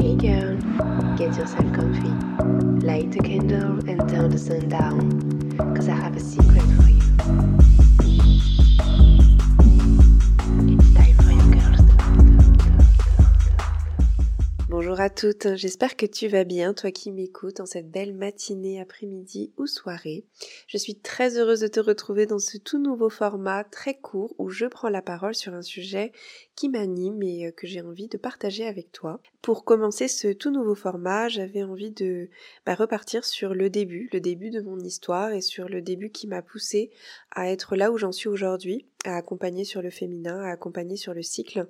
Hey 0.00 0.14
girl, 0.14 0.56
get 1.16 1.36
yourself 1.36 1.72
comfy. 1.74 2.14
Light 2.86 3.16
a 3.16 3.18
candle 3.20 3.80
and 3.90 4.08
turn 4.08 4.30
the 4.30 4.38
sun 4.38 4.68
down. 4.68 5.56
Cause 5.74 5.88
I 5.88 5.94
have 5.96 6.16
a 6.16 6.20
secret 6.20 6.62
for 6.62 8.04
you. 8.04 8.37
Bonjour 14.98 15.12
à 15.12 15.14
toutes, 15.14 15.54
j'espère 15.54 15.94
que 15.94 16.06
tu 16.06 16.26
vas 16.26 16.42
bien, 16.42 16.74
toi 16.74 16.90
qui 16.90 17.12
m'écoutes 17.12 17.60
en 17.60 17.66
cette 17.66 17.88
belle 17.88 18.14
matinée, 18.14 18.80
après-midi 18.80 19.52
ou 19.56 19.68
soirée. 19.68 20.24
Je 20.66 20.76
suis 20.76 20.96
très 20.96 21.38
heureuse 21.38 21.60
de 21.60 21.68
te 21.68 21.78
retrouver 21.78 22.26
dans 22.26 22.40
ce 22.40 22.58
tout 22.58 22.82
nouveau 22.82 23.08
format 23.08 23.62
très 23.62 23.94
court 23.94 24.34
où 24.38 24.50
je 24.50 24.66
prends 24.66 24.88
la 24.88 25.00
parole 25.00 25.36
sur 25.36 25.54
un 25.54 25.62
sujet 25.62 26.10
qui 26.56 26.68
m'anime 26.68 27.22
et 27.22 27.46
euh, 27.46 27.52
que 27.52 27.68
j'ai 27.68 27.80
envie 27.80 28.08
de 28.08 28.18
partager 28.18 28.66
avec 28.66 28.90
toi. 28.90 29.20
Pour 29.40 29.64
commencer 29.64 30.08
ce 30.08 30.32
tout 30.32 30.50
nouveau 30.50 30.74
format, 30.74 31.28
j'avais 31.28 31.62
envie 31.62 31.92
de 31.92 32.28
bah, 32.66 32.74
repartir 32.74 33.24
sur 33.24 33.54
le 33.54 33.70
début, 33.70 34.10
le 34.12 34.18
début 34.18 34.50
de 34.50 34.62
mon 34.62 34.80
histoire 34.80 35.30
et 35.30 35.42
sur 35.42 35.68
le 35.68 35.80
début 35.80 36.10
qui 36.10 36.26
m'a 36.26 36.42
poussé 36.42 36.90
à 37.30 37.48
être 37.48 37.76
là 37.76 37.92
où 37.92 37.98
j'en 37.98 38.10
suis 38.10 38.28
aujourd'hui, 38.28 38.84
à 39.04 39.16
accompagner 39.16 39.64
sur 39.64 39.80
le 39.80 39.90
féminin, 39.90 40.42
à 40.42 40.50
accompagner 40.50 40.96
sur 40.96 41.14
le 41.14 41.22
cycle. 41.22 41.66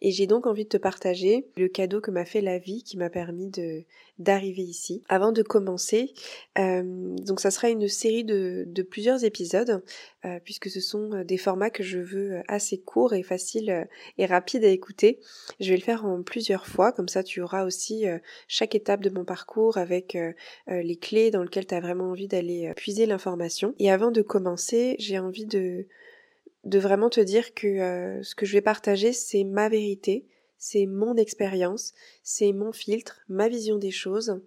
Et 0.00 0.10
j'ai 0.10 0.26
donc 0.26 0.46
envie 0.46 0.64
de 0.64 0.68
te 0.68 0.76
partager 0.76 1.46
le 1.56 1.68
cadeau 1.68 2.00
que 2.00 2.10
m'a 2.10 2.24
fait 2.24 2.40
la 2.40 2.58
vie 2.58 2.82
qui 2.82 2.96
m'a 2.96 3.10
permis 3.10 3.48
de 3.48 3.84
d'arriver 4.18 4.62
ici. 4.62 5.02
Avant 5.08 5.32
de 5.32 5.42
commencer, 5.42 6.12
euh, 6.58 6.82
donc 7.26 7.40
ça 7.40 7.50
sera 7.50 7.70
une 7.70 7.88
série 7.88 8.24
de, 8.24 8.64
de 8.66 8.82
plusieurs 8.82 9.24
épisodes, 9.24 9.82
euh, 10.24 10.38
puisque 10.44 10.68
ce 10.68 10.80
sont 10.80 11.12
euh, 11.12 11.24
des 11.24 11.38
formats 11.38 11.70
que 11.70 11.82
je 11.82 11.98
veux 11.98 12.42
assez 12.46 12.78
courts 12.78 13.14
et 13.14 13.22
faciles 13.22 13.88
et 14.18 14.26
rapides 14.26 14.64
à 14.64 14.68
écouter. 14.68 15.18
Je 15.60 15.70
vais 15.70 15.76
le 15.76 15.82
faire 15.82 16.04
en 16.04 16.22
plusieurs 16.22 16.66
fois, 16.66 16.92
comme 16.92 17.08
ça 17.08 17.22
tu 17.22 17.40
auras 17.40 17.64
aussi 17.64 18.04
chaque 18.48 18.74
étape 18.74 19.02
de 19.02 19.10
mon 19.10 19.24
parcours 19.24 19.78
avec 19.78 20.16
les 20.68 20.96
clés 20.96 21.30
dans 21.30 21.42
lesquelles 21.42 21.66
tu 21.66 21.74
as 21.74 21.80
vraiment 21.80 22.10
envie 22.10 22.28
d'aller 22.28 22.72
puiser 22.76 23.06
l'information. 23.06 23.74
Et 23.78 23.90
avant 23.90 24.10
de 24.10 24.22
commencer, 24.22 24.96
j'ai 24.98 25.18
envie 25.18 25.46
de 25.46 25.86
de 26.64 26.78
vraiment 26.78 27.10
te 27.10 27.20
dire 27.20 27.54
que 27.54 28.20
ce 28.22 28.34
que 28.34 28.46
je 28.46 28.52
vais 28.52 28.60
partager, 28.60 29.12
c'est 29.12 29.44
ma 29.44 29.68
vérité, 29.68 30.26
c'est 30.62 30.86
mon 30.86 31.16
expérience, 31.16 31.92
c'est 32.22 32.52
mon 32.52 32.70
filtre, 32.70 33.20
ma 33.28 33.48
vision 33.48 33.78
des 33.78 33.90
choses, 33.90 34.40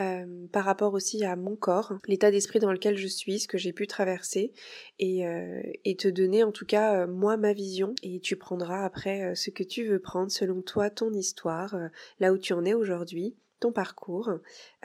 euh, 0.00 0.46
par 0.52 0.64
rapport 0.64 0.94
aussi 0.94 1.24
à 1.24 1.34
mon 1.34 1.56
corps, 1.56 1.94
l'état 2.06 2.30
d'esprit 2.30 2.60
dans 2.60 2.70
lequel 2.70 2.96
je 2.96 3.08
suis, 3.08 3.40
ce 3.40 3.48
que 3.48 3.58
j'ai 3.58 3.72
pu 3.72 3.88
traverser, 3.88 4.52
et, 5.00 5.26
euh, 5.26 5.60
et, 5.84 5.96
te 5.96 6.06
donner 6.06 6.44
en 6.44 6.52
tout 6.52 6.64
cas 6.64 7.00
euh, 7.00 7.06
moi 7.08 7.36
ma 7.36 7.52
vision, 7.54 7.96
et 8.04 8.20
tu 8.20 8.36
prendras 8.36 8.84
après 8.84 9.34
ce 9.34 9.50
que 9.50 9.64
tu 9.64 9.84
veux 9.84 9.98
prendre 9.98 10.30
selon 10.30 10.62
toi, 10.62 10.90
ton 10.90 11.12
histoire, 11.12 11.76
là 12.20 12.32
où 12.32 12.38
tu 12.38 12.52
en 12.52 12.64
es 12.64 12.74
aujourd'hui, 12.74 13.34
ton 13.60 13.72
parcours, 13.72 14.30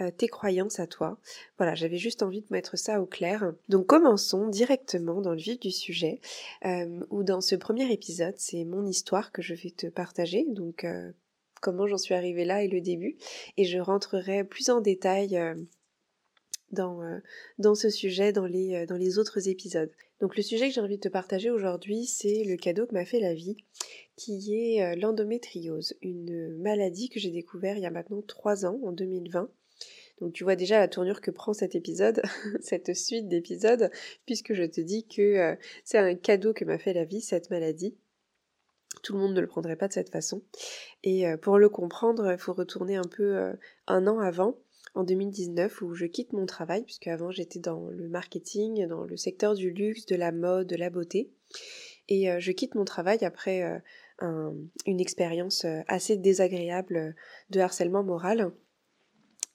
euh, 0.01 0.11
tes 0.11 0.27
croyances 0.27 0.79
à 0.79 0.87
toi. 0.87 1.17
Voilà, 1.57 1.75
j'avais 1.75 1.97
juste 1.97 2.23
envie 2.23 2.41
de 2.41 2.47
mettre 2.49 2.77
ça 2.77 3.01
au 3.01 3.05
clair. 3.05 3.53
Donc 3.69 3.87
commençons 3.87 4.47
directement 4.47 5.21
dans 5.21 5.31
le 5.31 5.37
vif 5.37 5.59
du 5.59 5.71
sujet, 5.71 6.19
euh, 6.65 7.05
où 7.09 7.23
dans 7.23 7.41
ce 7.41 7.55
premier 7.55 7.91
épisode, 7.91 8.35
c'est 8.37 8.63
mon 8.65 8.85
histoire 8.85 9.31
que 9.31 9.41
je 9.41 9.53
vais 9.53 9.71
te 9.71 9.87
partager, 9.87 10.45
donc 10.49 10.83
euh, 10.83 11.11
comment 11.61 11.87
j'en 11.87 11.97
suis 11.97 12.13
arrivée 12.13 12.45
là 12.45 12.63
et 12.63 12.67
le 12.67 12.81
début, 12.81 13.17
et 13.57 13.65
je 13.65 13.79
rentrerai 13.79 14.43
plus 14.43 14.69
en 14.69 14.81
détail 14.81 15.39
dans, 16.73 17.01
dans 17.57 17.75
ce 17.75 17.89
sujet 17.89 18.33
dans 18.33 18.45
les, 18.45 18.85
dans 18.85 18.97
les 18.97 19.17
autres 19.19 19.47
épisodes. 19.47 19.91
Donc 20.19 20.35
le 20.37 20.43
sujet 20.43 20.67
que 20.67 20.73
j'ai 20.73 20.81
envie 20.81 20.97
de 20.97 21.01
te 21.01 21.09
partager 21.09 21.49
aujourd'hui, 21.49 22.05
c'est 22.05 22.43
le 22.43 22.55
cadeau 22.55 22.85
que 22.85 22.93
m'a 22.93 23.05
fait 23.05 23.19
la 23.19 23.33
vie 23.33 23.57
qui 24.15 24.55
est 24.55 24.83
euh, 24.83 24.95
l'endométriose, 24.95 25.95
une 26.01 26.55
maladie 26.61 27.09
que 27.09 27.19
j'ai 27.19 27.31
découvert 27.31 27.77
il 27.77 27.83
y 27.83 27.85
a 27.85 27.91
maintenant 27.91 28.21
trois 28.21 28.65
ans, 28.65 28.79
en 28.83 28.91
2020. 28.91 29.49
Donc 30.21 30.33
tu 30.33 30.43
vois 30.43 30.55
déjà 30.55 30.79
la 30.79 30.87
tournure 30.87 31.21
que 31.21 31.31
prend 31.31 31.53
cet 31.53 31.75
épisode, 31.75 32.21
cette 32.61 32.95
suite 32.95 33.27
d'épisodes, 33.27 33.89
puisque 34.25 34.53
je 34.53 34.63
te 34.63 34.81
dis 34.81 35.07
que 35.07 35.21
euh, 35.21 35.55
c'est 35.83 35.97
un 35.97 36.15
cadeau 36.15 36.53
que 36.53 36.65
m'a 36.65 36.77
fait 36.77 36.93
la 36.93 37.05
vie, 37.05 37.21
cette 37.21 37.49
maladie. 37.49 37.97
Tout 39.01 39.13
le 39.13 39.19
monde 39.19 39.33
ne 39.33 39.41
le 39.41 39.47
prendrait 39.47 39.75
pas 39.75 39.87
de 39.87 39.93
cette 39.93 40.11
façon. 40.11 40.43
Et 41.03 41.27
euh, 41.27 41.35
pour 41.35 41.57
le 41.57 41.67
comprendre, 41.67 42.31
il 42.31 42.37
faut 42.37 42.53
retourner 42.53 42.95
un 42.95 43.03
peu 43.03 43.53
un 43.87 44.07
an 44.07 44.19
avant, 44.19 44.57
en 44.95 45.03
2019, 45.03 45.81
où 45.81 45.93
je 45.93 46.05
quitte 46.05 46.33
mon 46.33 46.45
travail, 46.45 46.83
puisque 46.83 47.07
avant 47.07 47.31
j'étais 47.31 47.59
dans 47.59 47.87
le 47.89 48.07
marketing, 48.09 48.87
dans 48.87 49.03
le 49.03 49.17
secteur 49.17 49.55
du 49.55 49.71
luxe, 49.71 50.05
de 50.05 50.15
la 50.15 50.31
mode, 50.31 50.67
de 50.67 50.75
la 50.75 50.89
beauté. 50.89 51.31
Et 52.09 52.27
je 52.39 52.51
quitte 52.51 52.75
mon 52.75 52.83
travail 52.83 53.23
après 53.23 53.81
une 54.85 54.99
expérience 54.99 55.65
euh, 55.65 55.81
assez 55.87 56.17
désagréable 56.17 56.97
euh, 56.97 57.11
de 57.49 57.59
harcèlement 57.59 58.03
moral. 58.03 58.51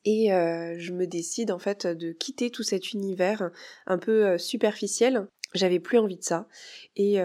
Et 0.05 0.33
euh, 0.33 0.77
je 0.79 0.93
me 0.93 1.07
décide 1.07 1.51
en 1.51 1.59
fait 1.59 1.87
de 1.87 2.13
quitter 2.13 2.51
tout 2.51 2.63
cet 2.63 2.93
univers 2.93 3.51
un 3.87 3.99
peu 3.99 4.39
superficiel. 4.39 5.27
J'avais 5.55 5.81
plus 5.81 5.99
envie 5.99 6.17
de 6.17 6.23
ça. 6.23 6.47
Et 6.97 7.19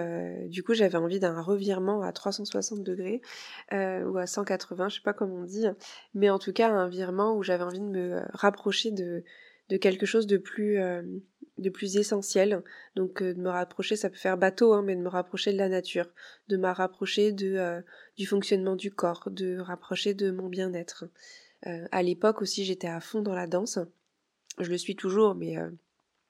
du 0.48 0.64
coup, 0.64 0.74
j'avais 0.74 0.98
envie 0.98 1.20
d'un 1.20 1.42
revirement 1.42 2.04
à 2.04 2.14
360 2.14 2.82
degrés 2.82 3.22
ou 3.72 4.18
à 4.18 4.26
180, 4.26 4.88
je 4.88 4.96
sais 4.96 5.02
pas 5.02 5.12
comment 5.12 5.36
on 5.36 5.44
dit. 5.44 5.66
Mais 6.14 6.30
en 6.30 6.40
tout 6.40 6.54
cas, 6.54 6.70
un 6.70 6.88
virement 6.88 7.36
où 7.36 7.44
j'avais 7.44 7.66
envie 7.66 7.82
de 7.82 7.86
me 7.86 8.22
rapprocher 8.34 8.92
de, 8.92 9.26
de 9.68 9.78
quelque 9.78 10.06
chose 10.06 10.26
de 10.26 10.38
plus 10.38 10.80
de 11.58 11.70
plus 11.70 11.98
essentiel. 11.98 12.64
Donc 12.96 13.22
euh, 13.22 13.34
de 13.34 13.40
me 13.40 13.50
rapprocher, 13.50 13.96
ça 13.96 14.10
peut 14.10 14.18
faire 14.18 14.38
bateau, 14.38 14.74
hein, 14.74 14.82
mais 14.84 14.96
de 14.96 15.02
me 15.02 15.10
rapprocher 15.10 15.54
de 15.54 15.58
la 15.58 15.70
nature, 15.70 16.08
de 16.48 16.58
me 16.58 16.70
rapprocher 16.70 17.32
de, 17.32 17.56
euh, 17.56 17.82
du 18.18 18.26
fonctionnement 18.26 18.76
du 18.76 18.92
corps, 18.92 19.30
de 19.30 19.58
rapprocher 19.60 20.14
de 20.14 20.32
mon 20.32 20.48
bien-être. 20.48 21.06
Euh, 21.68 21.88
à 21.92 22.04
l'époque 22.04 22.42
aussi, 22.42 22.66
j'étais 22.66 22.88
à 22.88 23.00
fond 23.00 23.22
dans 23.22 23.36
la 23.36 23.48
danse. 23.48 23.80
Je 24.60 24.70
le 24.70 24.78
suis 24.78 24.96
toujours, 24.96 25.36
mais 25.36 25.56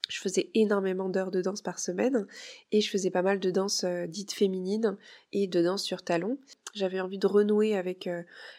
je 0.09 0.19
faisais 0.19 0.50
énormément 0.53 1.09
d'heures 1.09 1.31
de 1.31 1.41
danse 1.41 1.62
par 1.62 1.80
semaine 1.80 2.28
et 2.72 2.81
je 2.81 2.90
faisais 2.90 3.09
pas 3.09 3.22
mal 3.22 3.40
de 3.40 3.52
danse 3.52 3.86
dites 4.08 4.34
féminines 4.34 4.97
et 5.31 5.47
de 5.47 5.62
danse 5.62 5.84
sur 5.84 6.03
talons. 6.03 6.38
J'avais 6.74 7.00
envie 7.00 7.19
de 7.19 7.28
renouer 7.28 7.75
avec 7.75 8.09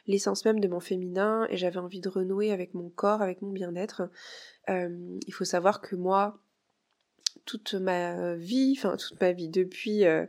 l'essence 0.07 0.45
même 0.45 0.61
de 0.61 0.69
mon 0.69 0.81
féminin 0.81 1.47
et 1.51 1.57
j'avais 1.57 1.79
envie 1.79 2.01
de 2.01 2.09
renouer 2.09 2.51
avec 2.51 2.75
mon 2.75 2.89
corps, 2.89 3.23
avec 3.23 3.43
mon 3.43 3.51
bien-être. 3.51 4.09
il 4.69 5.33
faut 5.33 5.45
savoir 5.45 5.81
que 5.81 5.97
moi, 5.97 6.41
toute 7.45 7.75
ma 7.75 8.35
vie, 8.35 8.75
enfin 8.77 8.97
toute 8.97 9.21
ma 9.21 9.33
vie, 9.33 9.49
depuis, 9.49 10.05
euh, 10.05 10.25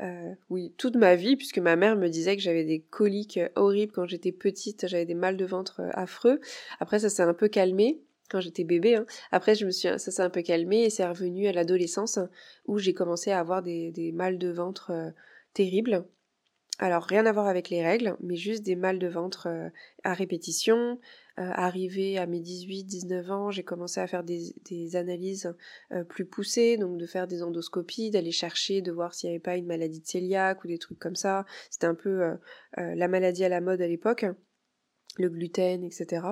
euh, 0.00 0.34
oui, 0.48 0.72
toute 0.76 0.96
ma 0.96 1.14
vie, 1.14 1.36
puisque 1.36 1.58
ma 1.58 1.76
mère 1.76 1.96
me 1.96 2.08
disait 2.08 2.36
que 2.36 2.42
j'avais 2.42 2.64
des 2.64 2.80
coliques 2.80 3.38
euh, 3.38 3.48
horribles 3.56 3.92
quand 3.92 4.06
j'étais 4.06 4.32
petite, 4.32 4.86
j'avais 4.86 5.06
des 5.06 5.14
mal 5.14 5.36
de 5.36 5.44
ventre 5.44 5.82
affreux. 5.92 6.40
Après, 6.78 6.98
ça 6.98 7.08
s'est 7.08 7.22
un 7.22 7.34
peu 7.34 7.48
calmé 7.48 8.00
quand 8.30 8.40
j'étais 8.40 8.64
bébé. 8.64 8.96
Hein. 8.96 9.06
Après, 9.32 9.54
je 9.54 9.66
me 9.66 9.70
suis, 9.70 9.88
ça 9.88 9.98
s'est 9.98 10.22
un 10.22 10.30
peu 10.30 10.42
calmé 10.42 10.84
et 10.84 10.90
c'est 10.90 11.06
revenu 11.06 11.46
à 11.48 11.52
l'adolescence 11.52 12.18
où 12.66 12.78
j'ai 12.78 12.94
commencé 12.94 13.30
à 13.30 13.40
avoir 13.40 13.62
des, 13.62 13.90
des 13.90 14.12
mal 14.12 14.38
de 14.38 14.48
ventre 14.50 15.12
terribles. 15.54 16.04
Alors 16.78 17.02
rien 17.02 17.26
à 17.26 17.32
voir 17.32 17.46
avec 17.46 17.68
les 17.68 17.84
règles, 17.84 18.16
mais 18.20 18.36
juste 18.36 18.62
des 18.62 18.76
mal 18.76 18.98
de 18.98 19.06
ventre 19.06 19.48
à 20.02 20.14
répétition, 20.14 20.98
euh, 21.40 21.50
arrivé 21.54 22.18
à 22.18 22.26
mes 22.26 22.40
18-19 22.40 23.30
ans, 23.30 23.50
j'ai 23.50 23.62
commencé 23.62 23.98
à 23.98 24.06
faire 24.06 24.24
des, 24.24 24.96
analyses 24.96 25.54
euh, 25.90 26.04
plus 26.04 26.26
poussées, 26.26 26.76
donc 26.76 26.98
de 26.98 27.06
faire 27.06 27.26
des 27.26 27.42
endoscopies, 27.42 28.10
d'aller 28.10 28.30
chercher, 28.30 28.82
de 28.82 28.92
voir 28.92 29.14
s'il 29.14 29.30
n'y 29.30 29.36
avait 29.36 29.42
pas 29.42 29.56
une 29.56 29.64
maladie 29.64 30.00
de 30.00 30.06
cœliaque 30.06 30.64
ou 30.64 30.68
des 30.68 30.76
trucs 30.76 30.98
comme 30.98 31.16
ça. 31.16 31.46
C'était 31.70 31.86
un 31.86 31.94
peu 31.94 32.22
euh, 32.22 32.36
la 32.76 33.08
maladie 33.08 33.42
à 33.44 33.48
la 33.48 33.62
mode 33.62 33.80
à 33.80 33.86
l'époque 33.86 34.26
le 35.16 35.28
gluten, 35.28 35.84
etc. 35.84 36.26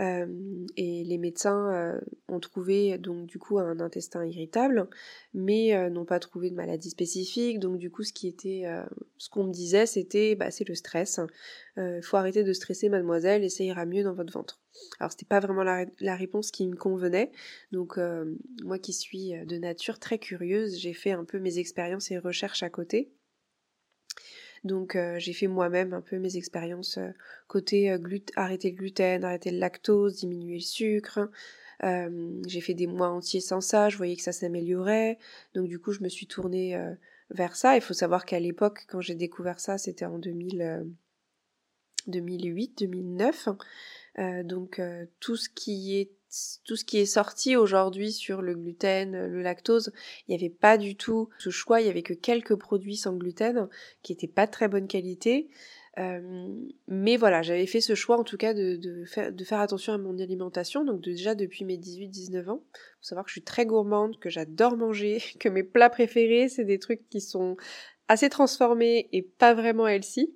Euh, 0.00 0.26
et 0.76 1.04
les 1.04 1.18
médecins 1.18 1.72
euh, 1.72 2.00
ont 2.28 2.40
trouvé 2.40 2.98
donc 2.98 3.26
du 3.26 3.38
coup 3.38 3.58
un 3.58 3.80
intestin 3.80 4.24
irritable, 4.24 4.88
mais 5.34 5.74
euh, 5.74 5.90
n'ont 5.90 6.04
pas 6.04 6.18
trouvé 6.18 6.50
de 6.50 6.54
maladie 6.54 6.90
spécifique. 6.90 7.58
Donc 7.58 7.78
du 7.78 7.90
coup, 7.90 8.02
ce 8.02 8.12
qui 8.12 8.28
était, 8.28 8.64
ce 9.18 9.28
qu'on 9.28 9.44
me 9.44 9.52
disait, 9.52 9.86
c'était, 9.86 10.34
bah, 10.34 10.50
c'est 10.50 10.68
le 10.68 10.74
stress. 10.74 11.20
Il 11.76 12.00
faut 12.02 12.16
arrêter 12.16 12.42
de 12.42 12.52
stresser, 12.52 12.88
mademoiselle, 12.88 13.44
et 13.44 13.48
ça 13.48 13.64
ira 13.64 13.84
mieux 13.84 14.02
dans 14.02 14.14
votre 14.14 14.32
ventre. 14.32 14.60
Alors 15.00 15.10
c'était 15.10 15.26
pas 15.26 15.40
vraiment 15.40 15.62
la, 15.62 15.86
la, 16.00 16.16
réponse 16.16 16.50
qui 16.50 16.66
me 16.66 16.76
convenait. 16.76 17.32
Donc 17.72 17.98
moi 18.62 18.78
qui 18.78 18.92
suis 18.92 19.32
de 19.46 19.58
nature 19.58 19.98
très 19.98 20.18
curieuse, 20.18 20.78
j'ai 20.78 20.92
fait 20.92 21.12
un 21.12 21.24
peu 21.24 21.38
mes 21.38 21.58
expériences 21.58 22.10
et 22.10 22.18
recherches 22.18 22.62
à 22.62 22.70
côté. 22.70 23.10
Donc 24.64 24.96
euh, 24.96 25.18
j'ai 25.18 25.32
fait 25.32 25.46
moi-même 25.46 25.92
un 25.92 26.00
peu 26.00 26.18
mes 26.18 26.36
expériences 26.36 26.98
euh, 26.98 27.10
côté 27.48 27.90
euh, 27.90 27.98
arrêter 28.36 28.70
le 28.70 28.76
gluten, 28.76 29.24
arrêter 29.24 29.50
le 29.50 29.58
lactose, 29.58 30.16
diminuer 30.16 30.56
le 30.56 30.60
sucre. 30.60 31.30
j'ai 31.82 32.60
fait 32.60 32.74
des 32.74 32.86
mois 32.86 33.10
entiers 33.10 33.40
sans 33.40 33.60
ça, 33.60 33.88
je 33.88 33.96
voyais 33.96 34.16
que 34.16 34.22
ça 34.22 34.32
s'améliorait. 34.32 35.18
Donc 35.54 35.68
du 35.68 35.78
coup 35.78 35.92
je 35.92 36.02
me 36.02 36.08
suis 36.08 36.26
tournée 36.26 36.78
vers 37.30 37.56
ça. 37.56 37.76
Il 37.76 37.82
faut 37.82 37.94
savoir 37.94 38.24
qu'à 38.24 38.40
l'époque 38.40 38.86
quand 38.88 39.00
j'ai 39.00 39.14
découvert 39.14 39.60
ça 39.60 39.78
c'était 39.78 40.06
en 40.06 40.18
2000, 40.18 40.86
2008, 42.06 42.78
2009. 42.78 43.48
donc 44.44 44.80
tout 45.20 45.36
ce 45.36 45.48
qui 45.50 45.98
est 45.98 46.15
tout 46.64 46.76
ce 46.76 46.84
qui 46.84 46.98
est 46.98 47.06
sorti 47.06 47.56
aujourd'hui 47.56 48.12
sur 48.12 48.42
le 48.42 48.54
gluten, 48.54 49.26
le 49.26 49.42
lactose, 49.42 49.92
il 50.26 50.36
n'y 50.36 50.42
avait 50.42 50.54
pas 50.54 50.78
du 50.78 50.96
tout 50.96 51.28
ce 51.38 51.50
choix, 51.50 51.80
il 51.80 51.86
y 51.86 51.90
avait 51.90 52.02
que 52.02 52.14
quelques 52.14 52.56
produits 52.56 52.96
sans 52.96 53.14
gluten 53.14 53.68
qui 54.02 54.12
n'étaient 54.12 54.26
pas 54.26 54.46
de 54.46 54.50
très 54.50 54.68
bonne 54.68 54.88
qualité. 54.88 55.48
mais 56.88 57.16
voilà, 57.16 57.42
j'avais 57.42 57.66
fait 57.66 57.80
ce 57.80 57.94
choix 57.94 58.18
en 58.18 58.24
tout 58.24 58.36
cas 58.36 58.54
de, 58.54 59.04
faire, 59.06 59.60
attention 59.60 59.92
à 59.92 59.98
mon 59.98 60.18
alimentation, 60.18 60.84
donc 60.84 61.00
déjà 61.00 61.34
depuis 61.34 61.64
mes 61.64 61.78
18-19 61.78 62.50
ans. 62.50 62.62
faut 62.72 63.02
savoir 63.02 63.24
que 63.24 63.30
je 63.30 63.34
suis 63.34 63.44
très 63.44 63.64
gourmande, 63.64 64.18
que 64.18 64.28
j'adore 64.28 64.76
manger, 64.76 65.22
que 65.40 65.48
mes 65.48 65.62
plats 65.62 65.90
préférés, 65.90 66.48
c'est 66.48 66.64
des 66.64 66.78
trucs 66.78 67.08
qui 67.08 67.20
sont 67.20 67.56
assez 68.08 68.28
transformés 68.28 69.08
et 69.12 69.22
pas 69.22 69.54
vraiment 69.54 69.86
healthy. 69.86 70.34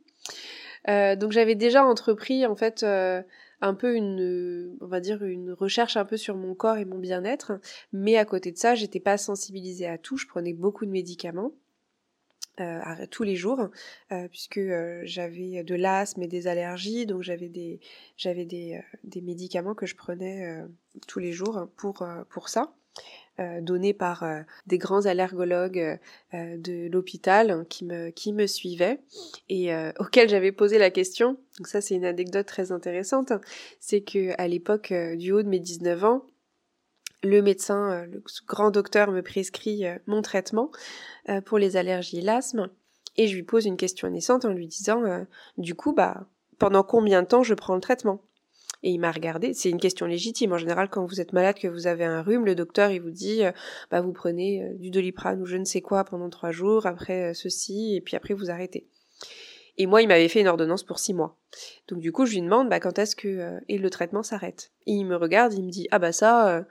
Euh, 0.89 1.15
donc 1.17 1.33
j'avais 1.33 1.55
déjà 1.55 1.85
entrepris 1.85 2.47
en 2.47 2.57
fait 2.57 2.83
euh, 2.83 3.23
un 3.61 3.75
peu 3.75 3.95
une, 3.95 4.77
on 4.81 4.87
va 4.87 5.01
dire 5.01 5.23
une 5.23 5.53
recherche 5.53 5.97
un 5.97 6.05
peu 6.05 6.17
sur 6.17 6.37
mon 6.37 6.55
corps 6.55 6.77
et 6.77 6.85
mon 6.85 6.99
bien-être, 6.99 7.53
mais 7.93 8.17
à 8.17 8.25
côté 8.25 8.53
de 8.53 8.59
ça, 8.59 8.75
j'étais 8.75 9.01
pas 9.01 9.19
sensibilisée 9.19 9.87
à 9.87 9.99
tout. 9.99 10.17
Je 10.17 10.27
prenais 10.27 10.53
beaucoup 10.53 10.87
de 10.87 10.91
médicaments. 10.91 11.53
Euh, 12.61 13.07
tous 13.11 13.23
les 13.23 13.37
jours 13.37 13.69
euh, 14.13 14.29
puisque 14.29 14.59
euh, 14.59 15.01
j'avais 15.05 15.63
de 15.63 15.75
l'asthme 15.75 16.23
et 16.23 16.29
des 16.29 16.47
allergies 16.47 17.07
donc 17.07 17.23
j'avais 17.23 17.49
des 17.49 17.81
j'avais 18.19 18.45
des, 18.45 18.83
des, 19.05 19.23
médicaments 19.23 19.75
que 19.75 19.87
je 19.87 19.97
prenais 19.97 20.63
tous 21.07 21.21
les 21.21 21.33
jours 21.33 21.69
pour 21.77 22.07
pour 22.29 22.49
ça 22.51 22.75
donnés 23.63 23.95
par 23.95 24.25
des 24.67 24.79
grands 24.79 25.07
allergologues 25.07 25.99
de 26.33 26.89
l'hôpital 26.91 27.65
qui 27.69 27.85
me 27.85 28.11
qui 28.11 28.33
me 28.33 28.47
suivaient 28.47 29.01
et 29.49 29.71
auxquels 29.99 30.29
j'avais 30.29 30.53
posé 30.53 30.79
la 30.79 30.91
question. 30.91 31.39
Donc 31.59 31.69
ça 31.69 31.81
c'est 31.81 31.95
une 31.95 32.05
anecdote 32.05 32.47
très 32.47 32.73
intéressante 32.73 33.33
c'est 33.81 34.03
que 34.03 34.33
à 34.39 34.49
l'époque 34.49 34.93
du 34.93 35.33
haut 35.33 35.43
de 35.43 35.49
mes 35.49 35.61
19 35.61 36.05
ans 36.05 36.25
le 37.23 37.43
médecin, 37.43 37.91
euh, 37.91 38.07
le 38.07 38.23
grand 38.47 38.71
docteur 38.71 39.11
me 39.11 39.23
prescrit 39.23 39.87
euh, 39.87 39.99
mon 40.07 40.23
traitement 40.23 40.71
euh, 41.29 41.41
pour 41.41 41.59
les 41.59 41.77
allergies 41.77 42.19
et 42.19 42.23
l'asthme 42.23 42.71
et 43.17 43.27
je 43.27 43.35
lui 43.35 43.43
pose 43.43 43.67
une 43.67 43.77
question 43.77 44.09
naissante 44.09 44.45
en 44.45 44.51
lui 44.51 44.69
disant 44.69 45.03
du 45.59 45.75
coup 45.75 45.93
bah 45.93 46.29
pendant 46.59 46.85
combien 46.85 47.23
de 47.23 47.27
temps 47.27 47.43
je 47.43 47.55
prends 47.55 47.75
le 47.75 47.81
traitement? 47.81 48.23
Et 48.83 48.91
il 48.91 48.99
m'a 48.99 49.13
regardé, 49.13 49.53
c'est 49.53 49.71
une 49.71 49.81
question 49.81 50.07
légitime. 50.07 50.53
En 50.53 50.59
général, 50.59 50.89
quand 50.89 51.05
vous 51.05 51.21
êtes 51.21 51.33
malade, 51.33 51.59
que 51.59 51.69
vous 51.69 51.87
avez 51.87 52.05
un 52.05 52.23
rhume, 52.23 52.47
le 52.47 52.55
docteur, 52.55 52.91
il 52.91 53.01
vous 53.01 53.11
dit, 53.11 53.43
bah, 53.91 54.01
vous 54.01 54.13
prenez 54.13 54.75
du 54.79 54.91
doliprane 54.91 55.43
ou 55.43 55.47
je 55.47 55.57
ne 55.57 55.65
sais 55.65 55.83
quoi 55.83 56.05
pendant 56.05 56.31
trois 56.31 56.51
jours, 56.51 56.87
après 56.87 57.35
ceci, 57.35 57.95
et 57.97 58.01
puis 58.01 58.17
après 58.17 58.33
vous 58.33 58.51
arrêtez. 58.51 58.87
Et 59.77 59.87
moi, 59.87 60.03
il 60.03 60.09
m'avait 60.09 60.29
fait 60.29 60.41
une 60.41 60.49
ordonnance 60.49 60.83
pour 60.83 60.99
six 60.99 61.15
mois. 61.15 61.37
Donc 61.89 62.01
du 62.01 62.11
coup, 62.11 62.25
je 62.25 62.35
lui 62.35 62.43
demande, 62.43 62.69
bah, 62.69 62.81
quand 62.81 62.99
est-ce 62.99 63.17
que 63.17 63.59
et 63.69 63.79
le 63.79 63.91
traitement 63.91 64.23
s'arrête? 64.23 64.73
Et 64.87 64.93
il 64.93 65.05
me 65.05 65.17
regarde, 65.17 65.53
il 65.53 65.65
me 65.65 65.71
dit, 65.71 65.87
ah 65.91 65.99
bah 65.99 66.13
ça, 66.13 66.65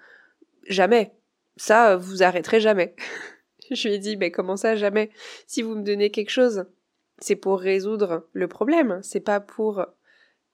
jamais. 0.68 1.14
Ça, 1.58 1.96
vous 1.98 2.24
arrêterez 2.24 2.60
jamais. 2.60 2.96
je 3.72 3.88
lui 3.88 3.96
ai 3.96 4.00
dit, 4.00 4.18
mais 4.18 4.32
comment 4.32 4.58
ça, 4.58 4.76
jamais? 4.76 5.10
Si 5.48 5.62
vous 5.62 5.76
me 5.76 5.84
donnez 5.84 6.10
quelque 6.10 6.30
chose, 6.30 6.66
c'est 7.20 7.36
pour 7.36 7.60
résoudre 7.60 8.28
le 8.34 8.48
problème. 8.48 9.00
C'est 9.04 9.20
pas 9.20 9.40
pour, 9.40 9.86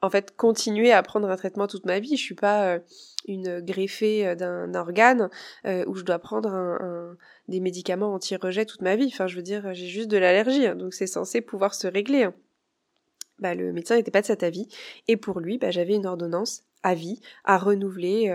en 0.05 0.09
fait, 0.09 0.35
continuer 0.35 0.91
à 0.91 1.01
prendre 1.03 1.29
un 1.29 1.35
traitement 1.35 1.67
toute 1.67 1.85
ma 1.85 1.99
vie. 1.99 2.15
Je 2.15 2.21
suis 2.21 2.35
pas 2.35 2.67
euh, 2.67 2.79
une 3.27 3.59
greffée 3.59 4.27
euh, 4.27 4.35
d'un 4.35 4.73
organe 4.75 5.29
euh, 5.65 5.83
où 5.87 5.95
je 5.95 6.03
dois 6.03 6.19
prendre 6.19 6.49
un, 6.49 7.17
des 7.47 7.59
médicaments 7.59 8.13
anti-rejet 8.13 8.65
toute 8.65 8.81
ma 8.81 8.95
vie. 8.95 9.09
Enfin, 9.11 9.27
je 9.27 9.35
veux 9.35 9.41
dire, 9.41 9.73
j'ai 9.73 9.87
juste 9.87 10.09
de 10.09 10.17
l'allergie, 10.17 10.67
hein, 10.67 10.75
donc 10.75 10.93
c'est 10.93 11.07
censé 11.07 11.41
pouvoir 11.41 11.73
se 11.73 11.87
régler. 11.87 12.23
Hein. 12.23 12.33
Bah, 13.39 13.53
le 13.53 13.73
médecin 13.73 13.95
n'était 13.95 14.11
pas 14.11 14.21
de 14.21 14.27
cet 14.27 14.43
avis, 14.43 14.67
et 15.07 15.17
pour 15.17 15.39
lui, 15.41 15.57
bah, 15.57 15.69
j'avais 15.71 15.95
une 15.95 16.05
ordonnance 16.05 16.63
à 16.83 16.93
vie, 16.93 17.19
à 17.43 17.57
renouveler 17.57 18.29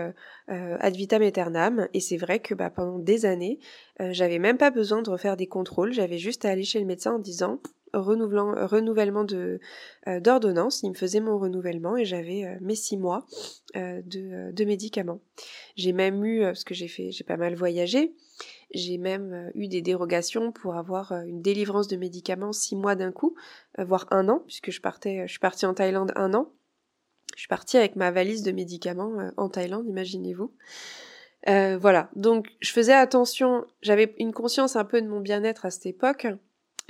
euh, 0.49 0.77
ad 0.79 0.95
vitam 0.95 1.21
aeternam. 1.21 1.87
Et 1.93 2.01
c'est 2.01 2.17
vrai 2.17 2.39
que 2.39 2.53
bah, 2.53 2.69
pendant 2.69 2.99
des 2.99 3.25
années, 3.25 3.59
j'avais 3.99 4.39
même 4.39 4.57
pas 4.57 4.71
besoin 4.71 5.01
de 5.01 5.09
refaire 5.09 5.37
des 5.37 5.47
contrôles, 5.47 5.93
j'avais 5.93 6.17
juste 6.17 6.43
à 6.43 6.49
aller 6.49 6.63
chez 6.63 6.79
le 6.79 6.85
médecin 6.85 7.13
en 7.13 7.19
disant 7.19 7.61
renouvellement 7.93 9.23
de 9.23 9.59
d'ordonnance. 10.19 10.83
Il 10.83 10.89
me 10.89 10.95
faisait 10.95 11.19
mon 11.19 11.37
renouvellement 11.37 11.97
et 11.97 12.05
j'avais 12.05 12.57
mes 12.61 12.75
six 12.75 12.97
mois 12.97 13.25
de, 13.75 14.51
de, 14.51 14.65
médicaments. 14.65 15.19
J'ai 15.75 15.93
même 15.93 16.23
eu, 16.25 16.41
parce 16.41 16.63
que 16.63 16.73
j'ai 16.73 16.87
fait, 16.87 17.11
j'ai 17.11 17.23
pas 17.23 17.37
mal 17.37 17.55
voyagé, 17.55 18.13
j'ai 18.73 18.97
même 18.97 19.51
eu 19.55 19.67
des 19.67 19.81
dérogations 19.81 20.51
pour 20.51 20.75
avoir 20.75 21.11
une 21.11 21.41
délivrance 21.41 21.87
de 21.87 21.97
médicaments 21.97 22.53
six 22.53 22.75
mois 22.75 22.95
d'un 22.95 23.11
coup, 23.11 23.35
voire 23.77 24.07
un 24.11 24.29
an, 24.29 24.43
puisque 24.45 24.71
je 24.71 24.81
partais, 24.81 25.23
je 25.27 25.31
suis 25.31 25.39
partie 25.39 25.65
en 25.65 25.73
Thaïlande 25.73 26.13
un 26.15 26.33
an. 26.33 26.51
Je 27.35 27.41
suis 27.41 27.47
partie 27.47 27.77
avec 27.77 27.95
ma 27.95 28.11
valise 28.11 28.43
de 28.43 28.51
médicaments 28.51 29.19
euh, 29.19 29.31
en 29.37 29.49
Thaïlande, 29.49 29.87
imaginez-vous. 29.87 30.51
Euh, 31.49 31.77
voilà, 31.77 32.09
donc 32.15 32.49
je 32.59 32.71
faisais 32.71 32.93
attention, 32.93 33.65
j'avais 33.81 34.13
une 34.19 34.31
conscience 34.31 34.75
un 34.75 34.85
peu 34.85 35.01
de 35.01 35.07
mon 35.07 35.21
bien-être 35.21 35.65
à 35.65 35.71
cette 35.71 35.87
époque, 35.87 36.27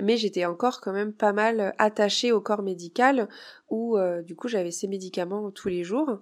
mais 0.01 0.17
j'étais 0.17 0.45
encore 0.45 0.81
quand 0.81 0.93
même 0.93 1.13
pas 1.13 1.33
mal 1.33 1.73
attachée 1.77 2.31
au 2.31 2.41
corps 2.41 2.63
médical, 2.63 3.29
où 3.69 3.97
euh, 3.97 4.21
du 4.21 4.35
coup 4.35 4.47
j'avais 4.47 4.71
ces 4.71 4.87
médicaments 4.87 5.51
tous 5.51 5.69
les 5.69 5.83
jours, 5.83 6.19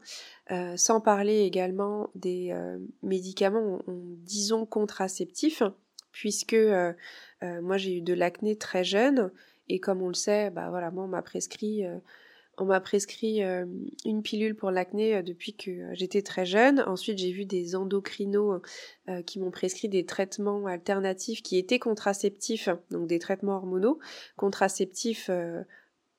sans 0.75 0.99
parler 0.99 1.41
également 1.41 2.09
des 2.15 2.55
médicaments, 3.03 3.81
disons 3.87 4.65
contraceptifs, 4.65 5.61
puisque 6.11 6.57
moi 7.41 7.77
j'ai 7.77 7.97
eu 7.97 8.01
de 8.01 8.13
l'acné 8.13 8.55
très 8.57 8.83
jeune, 8.83 9.31
et 9.67 9.79
comme 9.79 10.01
on 10.01 10.07
le 10.07 10.15
sait, 10.15 10.49
bah 10.49 10.69
voilà, 10.69 10.89
moi 10.89 11.03
on 11.03 11.07
m'a 11.07 11.21
prescrit 11.21 11.85
on 12.59 12.65
m'a 12.65 12.79
prescrit 12.81 13.43
euh, 13.43 13.65
une 14.05 14.21
pilule 14.21 14.55
pour 14.55 14.71
l'acné 14.71 15.15
euh, 15.15 15.21
depuis 15.21 15.53
que 15.53 15.71
euh, 15.71 15.89
j'étais 15.93 16.21
très 16.21 16.45
jeune. 16.45 16.81
Ensuite, 16.81 17.17
j'ai 17.17 17.31
vu 17.31 17.45
des 17.45 17.75
endocrinos 17.75 18.61
qui 19.25 19.39
m'ont 19.39 19.49
prescrit 19.49 19.89
des 19.89 20.05
traitements 20.05 20.67
alternatifs 20.67 21.41
qui 21.41 21.57
étaient 21.57 21.79
contraceptifs, 21.79 22.69
donc 22.91 23.07
des 23.07 23.17
traitements 23.17 23.55
hormonaux. 23.55 23.97
Contraceptifs, 24.37 25.31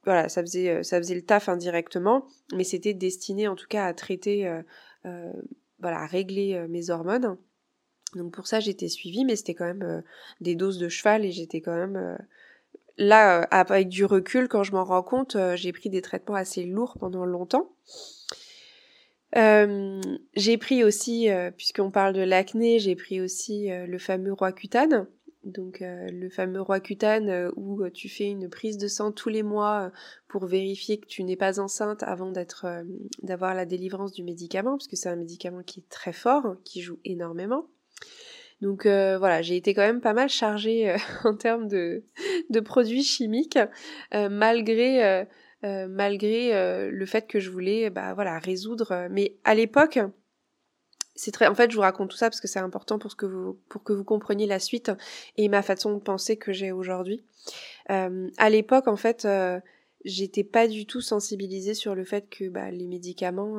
voilà, 0.05 0.29
ça 0.29 0.41
faisait, 0.43 0.83
ça 0.83 0.99
faisait 0.99 1.15
le 1.15 1.23
taf 1.23 1.49
indirectement, 1.49 2.27
mais 2.53 2.65
c'était 2.65 2.95
destiné 2.95 3.47
en 3.47 3.55
tout 3.55 3.69
cas 3.69 3.85
à 3.85 3.95
traiter, 3.95 4.51
voilà, 5.05 6.01
à 6.01 6.07
régler 6.07 6.67
mes 6.69 6.91
hormones. 6.91 7.37
Donc 8.17 8.33
pour 8.33 8.49
ça, 8.49 8.59
j'étais 8.59 8.89
suivie, 8.89 9.25
mais 9.25 9.37
c'était 9.37 9.55
quand 9.55 9.67
même 9.67 10.03
des 10.41 10.57
doses 10.57 10.79
de 10.79 10.89
cheval 10.89 11.25
et 11.25 11.31
j'étais 11.31 11.61
quand 11.61 11.77
même 11.77 12.19
là, 13.01 13.41
euh, 13.41 13.47
avec 13.51 13.89
du 13.89 14.05
recul, 14.05 14.47
quand 14.47 14.63
je 14.63 14.73
m'en 14.73 14.85
rends 14.85 15.03
compte, 15.03 15.35
euh, 15.35 15.57
j'ai 15.57 15.73
pris 15.73 15.91
des 15.91 16.03
traitements 16.03 16.37
assez 16.37 16.63
lourds 16.65 16.97
pendant 17.01 17.25
longtemps. 17.25 17.73
Euh, 19.37 20.01
j'ai 20.35 20.59
pris 20.59 20.85
aussi, 20.85 21.29
puisqu'on 21.57 21.91
parle 21.91 22.13
de 22.13 22.21
l'acné, 22.21 22.79
j'ai 22.79 22.97
pris 22.97 23.21
aussi 23.21 23.69
le 23.69 23.99
fameux 23.99 24.33
Roaccutane. 24.33 25.07
Donc 25.45 25.79
le 25.81 26.29
fameux 26.29 26.61
Roaccutane 26.61 27.51
où 27.57 27.89
tu 27.91 28.09
fais 28.09 28.29
une 28.29 28.51
prise 28.51 28.77
de 28.77 28.89
sang 28.89 29.13
tous 29.13 29.29
les 29.29 29.45
mois 29.45 29.93
pour 30.29 30.47
vérifier 30.47 30.99
que 30.99 31.07
tu 31.07 31.23
n'es 31.23 31.37
pas 31.37 31.61
enceinte 31.61 32.03
avant 32.03 32.33
d'avoir 33.23 33.55
la 33.55 33.67
délivrance 33.67 34.13
du 34.13 34.25
médicament, 34.25 34.73
parce 34.73 34.89
que 34.89 34.97
c'est 34.97 35.09
un 35.09 35.17
médicament 35.17 35.63
qui 35.63 35.81
est 35.81 35.89
très 35.89 36.13
fort, 36.13 36.57
qui 36.65 36.83
joue 36.83 36.99
énormément. 37.05 37.69
Donc 38.61 38.85
euh, 38.85 39.17
voilà, 39.19 39.41
j'ai 39.43 39.57
été 39.57 39.73
quand 39.73 39.83
même 39.83 40.01
pas 40.01 40.13
mal 40.13 40.29
chargée 40.29 40.91
euh, 40.91 40.99
en 41.25 41.35
termes 41.35 41.69
de, 41.69 42.03
produits 42.65 43.03
chimiques, 43.03 43.59
euh, 44.15 44.29
malgré 44.29 45.27
malgré 45.63 46.91
le 46.91 47.07
fait 47.07 47.27
que 47.27 47.39
je 47.39 47.51
voulais 47.51 47.91
bah 47.91 48.15
voilà 48.15 48.39
résoudre. 48.39 49.09
Mais 49.11 49.37
à 49.45 49.55
l'époque, 49.55 49.99
c'est 51.15 51.33
très 51.33 51.47
en 51.47 51.55
fait 51.55 51.71
je 51.71 51.77
vous 51.77 51.83
raconte 51.83 52.11
tout 52.11 52.17
ça 52.17 52.31
parce 52.31 52.41
que 52.41 52.49
c'est 52.49 52.61
important 52.61 52.99
pour 52.99 53.15
que 53.15 53.27
vous 53.27 53.61
pour 53.69 53.83
que 53.83 53.93
vous 53.93 54.05
compreniez 54.05 54.47
la 54.47 54.59
suite 54.59 54.91
et 55.37 55.49
ma 55.49 55.61
façon 55.63 55.95
de 55.95 56.01
penser 56.01 56.39
que 56.39 56.53
j'ai 56.53 56.73
aujourd'hui. 56.73 57.25
à 57.89 58.51
l'époque 58.51 58.89
en 58.89 58.97
fait 58.97 59.29
j'étais 60.07 60.45
pas 60.45 60.67
du 60.67 60.87
tout 60.87 61.03
sensibilisée 61.03 61.75
sur 61.75 61.95
le 61.95 62.05
fait 62.05 62.31
que 62.31 62.49
bah, 62.49 62.71
les 62.71 62.87
médicaments 62.87 63.59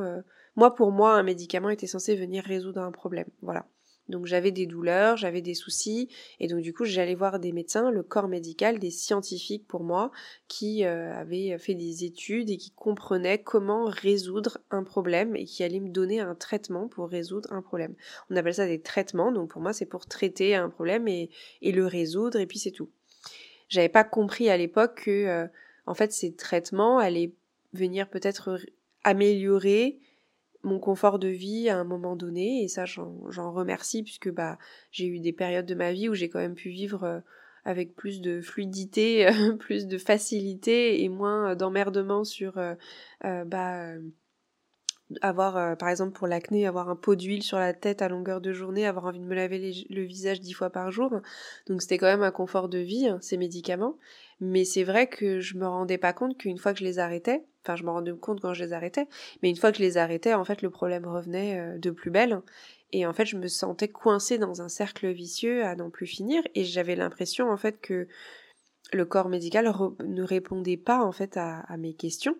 moi 0.55 0.73
pour 0.73 0.91
moi 0.91 1.13
un 1.13 1.23
médicament 1.23 1.69
était 1.69 1.85
censé 1.85 2.15
venir 2.15 2.43
résoudre 2.43 2.81
un 2.81 2.91
problème 2.91 3.27
voilà 3.43 3.67
donc 4.09 4.25
j'avais 4.25 4.51
des 4.51 4.65
douleurs, 4.65 5.17
j'avais 5.17 5.41
des 5.41 5.53
soucis, 5.53 6.09
et 6.39 6.47
donc 6.47 6.61
du 6.61 6.73
coup 6.73 6.85
j'allais 6.85 7.15
voir 7.15 7.39
des 7.39 7.51
médecins, 7.51 7.91
le 7.91 8.03
corps 8.03 8.27
médical, 8.27 8.79
des 8.79 8.91
scientifiques 8.91 9.67
pour 9.67 9.83
moi, 9.83 10.11
qui 10.47 10.83
euh, 10.85 11.13
avaient 11.13 11.57
fait 11.57 11.75
des 11.75 12.03
études 12.03 12.49
et 12.49 12.57
qui 12.57 12.71
comprenaient 12.71 13.41
comment 13.41 13.85
résoudre 13.85 14.59
un 14.69 14.83
problème 14.83 15.35
et 15.35 15.45
qui 15.45 15.63
allaient 15.63 15.79
me 15.79 15.89
donner 15.89 16.19
un 16.19 16.35
traitement 16.35 16.87
pour 16.87 17.09
résoudre 17.09 17.51
un 17.51 17.61
problème. 17.61 17.95
On 18.29 18.35
appelle 18.35 18.55
ça 18.55 18.67
des 18.67 18.81
traitements, 18.81 19.31
donc 19.31 19.49
pour 19.51 19.61
moi 19.61 19.73
c'est 19.73 19.85
pour 19.85 20.05
traiter 20.05 20.55
un 20.55 20.69
problème 20.69 21.07
et, 21.07 21.29
le 21.61 21.85
résoudre, 21.85 22.39
et 22.39 22.47
puis 22.47 22.59
c'est 22.59 22.71
tout. 22.71 22.89
J'avais 23.69 23.89
pas 23.89 24.03
compris 24.03 24.49
à 24.49 24.57
l'époque 24.57 25.03
que 25.05 25.25
euh, 25.27 25.47
en 25.85 25.93
fait 25.93 26.11
ces 26.11 26.35
traitements 26.35 26.99
allaient 26.99 27.33
venir 27.73 28.09
peut-être 28.09 28.59
améliorer 29.03 29.99
mon 30.63 30.79
confort 30.79 31.19
de 31.19 31.27
vie 31.27 31.69
à 31.69 31.77
un 31.77 31.83
moment 31.83 32.15
donné 32.15 32.63
et 32.63 32.67
ça 32.67 32.85
j'en 32.85 33.51
remercie 33.51 34.03
puisque 34.03 34.31
bah 34.31 34.57
j'ai 34.91 35.07
eu 35.07 35.19
des 35.19 35.33
périodes 35.33 35.65
de 35.65 35.75
ma 35.75 35.91
vie 35.91 36.09
où 36.09 36.13
j'ai 36.13 36.29
quand 36.29 36.39
même 36.39 36.55
pu 36.55 36.69
vivre 36.69 37.03
euh, 37.03 37.19
avec 37.63 37.95
plus 37.95 38.21
de 38.21 38.41
fluidité, 38.41 39.27
plus 39.59 39.87
de 39.87 39.97
facilité 39.97 41.03
et 41.03 41.09
moins 41.09 41.55
d'emmerdement 41.55 42.23
sur 42.23 42.57
euh, 42.57 42.73
euh, 43.25 43.45
bah 43.45 43.93
avoir, 45.21 45.77
par 45.77 45.89
exemple 45.89 46.11
pour 46.11 46.27
l'acné, 46.27 46.67
avoir 46.67 46.89
un 46.89 46.95
pot 46.95 47.15
d'huile 47.15 47.43
sur 47.43 47.57
la 47.57 47.73
tête 47.73 48.01
à 48.01 48.09
longueur 48.09 48.41
de 48.41 48.53
journée, 48.53 48.85
avoir 48.85 49.05
envie 49.05 49.19
de 49.19 49.25
me 49.25 49.35
laver 49.35 49.85
le 49.89 50.01
visage 50.03 50.41
dix 50.41 50.53
fois 50.53 50.69
par 50.69 50.91
jour. 50.91 51.21
Donc 51.67 51.81
c'était 51.81 51.97
quand 51.97 52.07
même 52.07 52.23
un 52.23 52.31
confort 52.31 52.69
de 52.69 52.79
vie, 52.79 53.07
hein, 53.07 53.19
ces 53.21 53.37
médicaments. 53.37 53.97
Mais 54.39 54.65
c'est 54.65 54.83
vrai 54.83 55.07
que 55.07 55.39
je 55.39 55.57
me 55.57 55.67
rendais 55.67 55.97
pas 55.97 56.13
compte 56.13 56.37
qu'une 56.37 56.57
fois 56.57 56.73
que 56.73 56.79
je 56.79 56.83
les 56.83 56.97
arrêtais, 56.97 57.43
enfin 57.63 57.75
je 57.75 57.83
me 57.83 57.91
rendais 57.91 58.11
compte 58.13 58.41
quand 58.41 58.53
je 58.53 58.63
les 58.63 58.73
arrêtais, 58.73 59.07
mais 59.43 59.49
une 59.49 59.55
fois 59.55 59.71
que 59.71 59.77
je 59.77 59.83
les 59.83 59.97
arrêtais, 59.97 60.33
en 60.33 60.43
fait 60.43 60.61
le 60.61 60.71
problème 60.71 61.05
revenait 61.05 61.77
de 61.77 61.91
plus 61.91 62.09
belle. 62.09 62.41
Et 62.93 63.05
en 63.05 63.13
fait, 63.13 63.25
je 63.25 63.37
me 63.37 63.47
sentais 63.47 63.87
coincée 63.87 64.37
dans 64.37 64.61
un 64.61 64.69
cercle 64.69 65.09
vicieux 65.11 65.63
à 65.63 65.75
n'en 65.75 65.89
plus 65.89 66.07
finir. 66.07 66.43
Et 66.55 66.63
j'avais 66.63 66.95
l'impression, 66.95 67.49
en 67.49 67.57
fait, 67.57 67.79
que 67.79 68.07
le 68.91 69.05
corps 69.05 69.29
médical 69.29 69.71
ne 70.03 70.23
répondait 70.23 70.77
pas, 70.77 71.03
en 71.03 71.11
fait, 71.11 71.37
à, 71.37 71.65
mes 71.77 71.93
questions. 71.93 72.35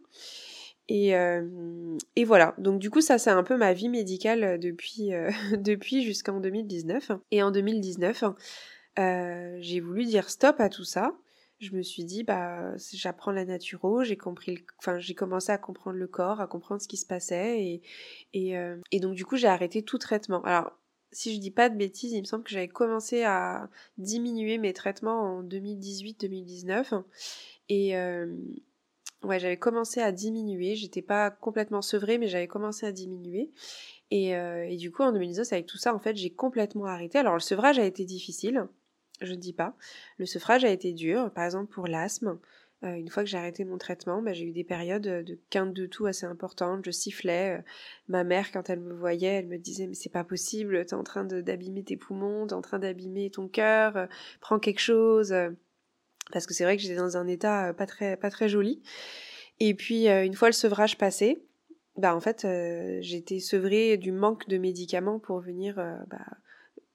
Et, 0.94 1.16
euh, 1.16 1.98
et, 2.18 2.26
voilà. 2.26 2.54
Donc, 2.58 2.80
du 2.80 2.90
coup, 2.90 3.00
ça, 3.00 3.18
c'est 3.18 3.30
un 3.30 3.44
peu 3.44 3.56
ma 3.56 3.72
vie 3.72 3.88
médicale 3.88 4.60
depuis, 4.60 5.14
euh, 5.14 5.32
depuis 5.58 6.04
jusqu'en 6.04 6.42
2019. 6.42 7.12
Et 7.32 7.42
en 7.42 7.52
2019, 7.52 8.26
euh, 9.00 9.58
j'ai 9.62 9.80
voulu 9.80 10.04
dire 10.04 10.30
stop 10.30 10.60
à 10.60 10.68
tout 10.68 10.84
ça 10.84 11.14
je 11.60 11.76
me 11.76 11.84
suis 11.84 12.04
dit 12.04 12.24
bah 12.24 12.74
j'apprends 12.92 13.32
la 13.32 13.46
naturo, 13.46 14.04
j'ai 14.04 14.18
compris 14.18 14.66
enfin 14.80 14.98
j'ai 14.98 15.14
commencé 15.14 15.52
à 15.52 15.60
comprendre 15.60 15.98
le 15.98 16.08
corps, 16.08 16.42
à 16.42 16.48
comprendre 16.48 16.82
ce 16.82 16.88
qui 16.88 16.98
se 16.98 17.06
passait 17.06 17.64
et 17.64 17.82
et, 18.34 18.58
euh, 18.58 18.78
donc 18.94 19.14
du 19.14 19.26
coup 19.26 19.38
j'ai 19.38 19.48
arrêté 19.48 19.84
tout 19.84 20.00
traitement. 20.00 20.42
Alors 20.42 20.72
si 21.12 21.36
je 21.36 21.40
dis 21.40 21.52
pas 21.52 21.70
de 21.70 21.78
bêtises, 21.78 22.14
il 22.14 22.22
me 22.22 22.26
semble 22.26 22.44
que 22.44 22.50
j'avais 22.50 22.68
commencé 22.68 23.24
à 23.24 23.70
diminuer 24.00 24.58
mes 24.58 24.74
traitements 24.74 25.38
en 25.38 25.44
2018-2019 25.44 27.04
et 27.70 27.96
euh, 27.96 28.36
ouais 29.24 29.40
j'avais 29.40 29.58
commencé 29.58 30.02
à 30.02 30.12
diminuer. 30.12 30.76
J'étais 30.76 31.02
pas 31.02 31.32
complètement 31.32 31.82
sevrée 31.82 32.18
mais 32.18 32.28
j'avais 32.28 32.48
commencé 32.48 32.86
à 32.86 32.92
diminuer. 32.92 33.52
Et, 34.14 34.36
euh, 34.36 34.68
et, 34.68 34.76
du 34.76 34.92
coup, 34.92 35.04
en 35.04 35.14
2019, 35.14 35.54
avec 35.54 35.68
tout 35.68 35.78
ça, 35.78 35.96
en 35.96 36.00
fait, 36.00 36.18
j'ai 36.18 36.32
complètement 36.32 36.84
arrêté. 36.84 37.18
Alors, 37.18 37.34
le 37.34 37.40
sevrage 37.40 37.80
a 37.80 37.86
été 37.86 38.04
difficile 38.04 38.68
je 39.22 39.34
ne 39.34 39.38
dis 39.40 39.54
pas. 39.54 39.76
Le 40.18 40.26
sevrage 40.26 40.66
a 40.66 40.70
été 40.70 40.94
dur, 40.94 41.32
par 41.32 41.46
exemple 41.46 41.72
pour 41.72 41.88
l'asthme. 41.88 42.40
Euh, 42.84 42.96
une 42.96 43.10
fois 43.10 43.24
que 43.24 43.30
j'ai 43.30 43.38
arrêté 43.38 43.64
mon 43.64 43.78
traitement, 43.78 44.22
bah, 44.24 44.34
j'ai 44.34 44.46
eu 44.46 44.52
des 44.52 44.64
périodes 44.64 45.04
de 45.04 45.40
quinte 45.52 45.74
de 45.74 45.86
tout 45.86 46.08
assez 46.08 46.26
importantes. 46.26 46.84
Je 46.84 46.92
sifflais. 46.92 47.60
Euh, 47.60 47.62
ma 48.08 48.24
mère, 48.24 48.52
quand 48.52 48.70
elle 48.70 48.80
me 48.80 48.94
voyait, 48.94 49.36
elle 49.36 49.48
me 49.48 49.58
disait 49.58 49.86
mais 49.88 49.94
c'est 49.94 50.10
pas 50.10 50.24
possible, 50.24 50.84
t'es 50.86 50.96
en 50.96 51.04
train 51.04 51.24
d'abîmer 51.24 51.84
tes 51.84 51.98
poumons, 51.98 52.48
t'es 52.48 52.54
en 52.54 52.62
train 52.62 52.80
d'abîmer 52.80 53.30
ton 53.30 53.48
cœur, 53.48 54.08
prends 54.40 54.60
quelque 54.60 54.80
chose. 54.80 55.34
Parce 56.32 56.46
que 56.46 56.54
c'est 56.54 56.64
vrai 56.64 56.78
que 56.78 56.84
j'étais 56.84 56.96
dans 56.96 57.18
un 57.18 57.28
état 57.28 57.74
pas 57.74 57.86
très 57.86 58.18
pas 58.18 58.30
très 58.30 58.50
joli. 58.50 58.82
Et 59.60 59.74
puis 59.74 60.08
une 60.08 60.34
fois 60.34 60.50
le 60.50 60.54
sevrage 60.54 60.98
passé, 60.98 61.44
bah 61.98 62.16
en 62.16 62.20
fait 62.20 62.42
j'ai 63.02 63.18
été 63.18 63.40
sevrée 63.40 63.98
du 63.98 64.12
manque 64.12 64.48
de 64.48 64.58
médicaments 64.58 65.20
pour 65.20 65.40
venir 65.40 65.76
bah, 66.08 66.26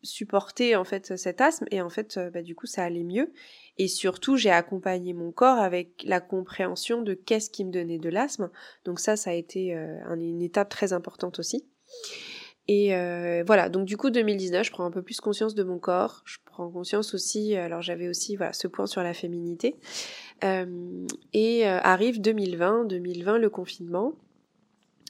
supporter 0.07 0.77
en 0.77 0.85
fait 0.85 1.17
cet 1.17 1.41
asthme. 1.41 1.67
Et 1.71 1.83
en 1.83 1.91
fait 1.91 2.17
euh, 2.17 2.31
bah, 2.31 2.43
du 2.43 2.55
coup 2.55 2.67
ça 2.67 2.85
allait 2.85 3.05
mieux. 3.05 3.33
Et 3.77 3.89
surtout 3.89 4.37
j'ai 4.37 4.51
accompagné 4.51 5.13
mon 5.13 5.33
corps 5.33 5.59
avec 5.59 6.03
la 6.05 6.21
compréhension 6.21 7.03
de 7.03 7.13
qu'est-ce 7.15 7.51
qui 7.51 7.65
me 7.65 7.73
donnait 7.73 7.99
de 7.99 8.09
l'asthme. 8.09 8.51
Donc 8.85 9.01
ça 9.01 9.17
ça 9.17 9.31
a 9.31 9.35
été 9.35 9.75
euh, 9.75 9.99
une 10.15 10.43
étape 10.43 10.71
très 10.71 10.93
importante 10.93 11.39
aussi 11.39 11.67
et 12.69 12.95
euh, 12.95 13.45
voilà. 13.47 13.69
Donc 13.69 13.85
du 13.85 13.97
coup 13.97 14.11
2019 14.11 14.67
je 14.67 14.71
prends 14.71 14.85
un 14.85 14.91
peu 14.91 15.03
plus 15.03 15.21
conscience 15.21 15.55
de 15.55 15.63
mon 15.63 15.79
corps. 15.79 16.23
Je 16.25 16.39
prends 16.45 16.69
conscience 16.71 17.15
aussi 17.15 17.57
alors 17.57 17.83
j'avais 17.83 18.09
aussi 18.09 18.37
voilà 18.37 18.53
ce 18.53 18.67
point 18.67 18.87
sur 18.87 19.03
la 19.03 19.15
féminité. 19.15 19.77
Et 21.33 21.67
arrive 21.67 22.21
2020 22.21 22.85
2020 22.85 23.39
le 23.39 23.51
confinement 23.51 24.15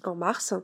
en 0.07 0.15
mars. 0.15 0.55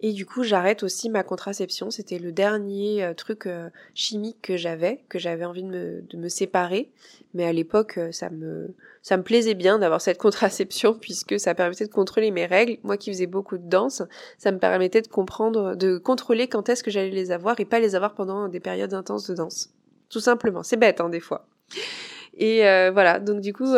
Et 0.00 0.12
du 0.12 0.26
coup, 0.26 0.42
j'arrête 0.42 0.82
aussi 0.82 1.10
ma 1.10 1.22
contraception. 1.22 1.90
C'était 1.90 2.18
le 2.18 2.32
dernier 2.32 3.04
euh, 3.04 3.14
truc 3.14 3.46
euh, 3.46 3.70
chimique 3.94 4.38
que 4.42 4.56
j'avais, 4.56 5.04
que 5.08 5.18
j'avais 5.18 5.44
envie 5.44 5.62
de 5.62 5.68
me, 5.68 6.02
de 6.02 6.16
me, 6.16 6.28
séparer. 6.28 6.90
Mais 7.34 7.44
à 7.44 7.52
l'époque, 7.52 7.98
euh, 7.98 8.12
ça 8.12 8.30
me, 8.30 8.74
ça 9.02 9.16
me 9.16 9.22
plaisait 9.22 9.54
bien 9.54 9.78
d'avoir 9.78 10.00
cette 10.00 10.18
contraception 10.18 10.94
puisque 11.00 11.38
ça 11.38 11.54
permettait 11.54 11.86
de 11.86 11.92
contrôler 11.92 12.30
mes 12.30 12.46
règles. 12.46 12.78
Moi 12.82 12.96
qui 12.96 13.10
faisais 13.10 13.26
beaucoup 13.26 13.58
de 13.58 13.68
danse, 13.68 14.02
ça 14.38 14.52
me 14.52 14.58
permettait 14.58 15.02
de 15.02 15.08
comprendre, 15.08 15.74
de 15.74 15.98
contrôler 15.98 16.48
quand 16.48 16.68
est-ce 16.68 16.82
que 16.82 16.90
j'allais 16.90 17.10
les 17.10 17.30
avoir 17.30 17.58
et 17.60 17.64
pas 17.64 17.80
les 17.80 17.94
avoir 17.94 18.14
pendant 18.14 18.48
des 18.48 18.60
périodes 18.60 18.94
intenses 18.94 19.26
de 19.28 19.34
danse. 19.34 19.70
Tout 20.08 20.20
simplement. 20.20 20.62
C'est 20.62 20.76
bête, 20.76 21.00
hein, 21.00 21.08
des 21.08 21.20
fois. 21.20 21.46
Et 22.34 22.60
voilà. 22.90 23.20
Donc 23.20 23.40
du 23.40 23.52
coup, 23.52 23.74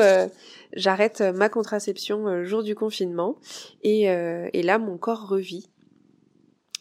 j'arrête 0.74 1.20
euh, 1.20 1.32
ma 1.32 1.48
contraception 1.48 2.26
le 2.26 2.30
euh, 2.30 2.44
jour 2.44 2.62
du 2.62 2.74
confinement 2.74 3.36
et, 3.82 4.10
euh, 4.10 4.48
et 4.52 4.62
là 4.62 4.78
mon 4.78 4.98
corps 4.98 5.28
revit. 5.28 5.70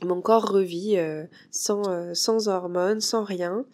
Mon 0.04 0.22
corps 0.22 0.52
revit 0.52 0.98
sans, 1.50 2.14
sans 2.14 2.50
hormones, 2.50 3.00
sans 3.00 3.24
rien. 3.24 3.66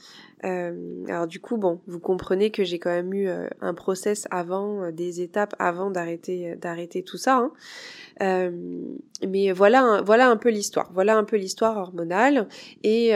alors 0.44 1.26
du 1.26 1.40
coup, 1.40 1.58
bon, 1.58 1.82
vous 1.88 2.00
comprenez 2.00 2.52
que 2.52 2.64
j'ai 2.64 2.78
quand 2.78 2.92
même 2.92 3.12
eu 3.16 3.28
un 3.62 3.74
process 3.74 4.28
avant, 4.30 4.92
des 4.92 5.22
étapes 5.22 5.56
avant 5.58 5.90
d'arrêter 5.90 6.56
d'arrêter 6.56 7.02
tout 7.02 7.18
ça. 7.18 7.50
Hein. 8.20 8.52
mais 9.28 9.52
voilà, 9.52 10.04
voilà 10.06 10.30
un 10.30 10.38
peu 10.38 10.50
l'histoire. 10.50 10.92
Voilà 10.94 11.18
un 11.18 11.24
peu 11.24 11.36
l'histoire 11.36 11.78
hormonale. 11.78 12.48
Et, 12.84 13.10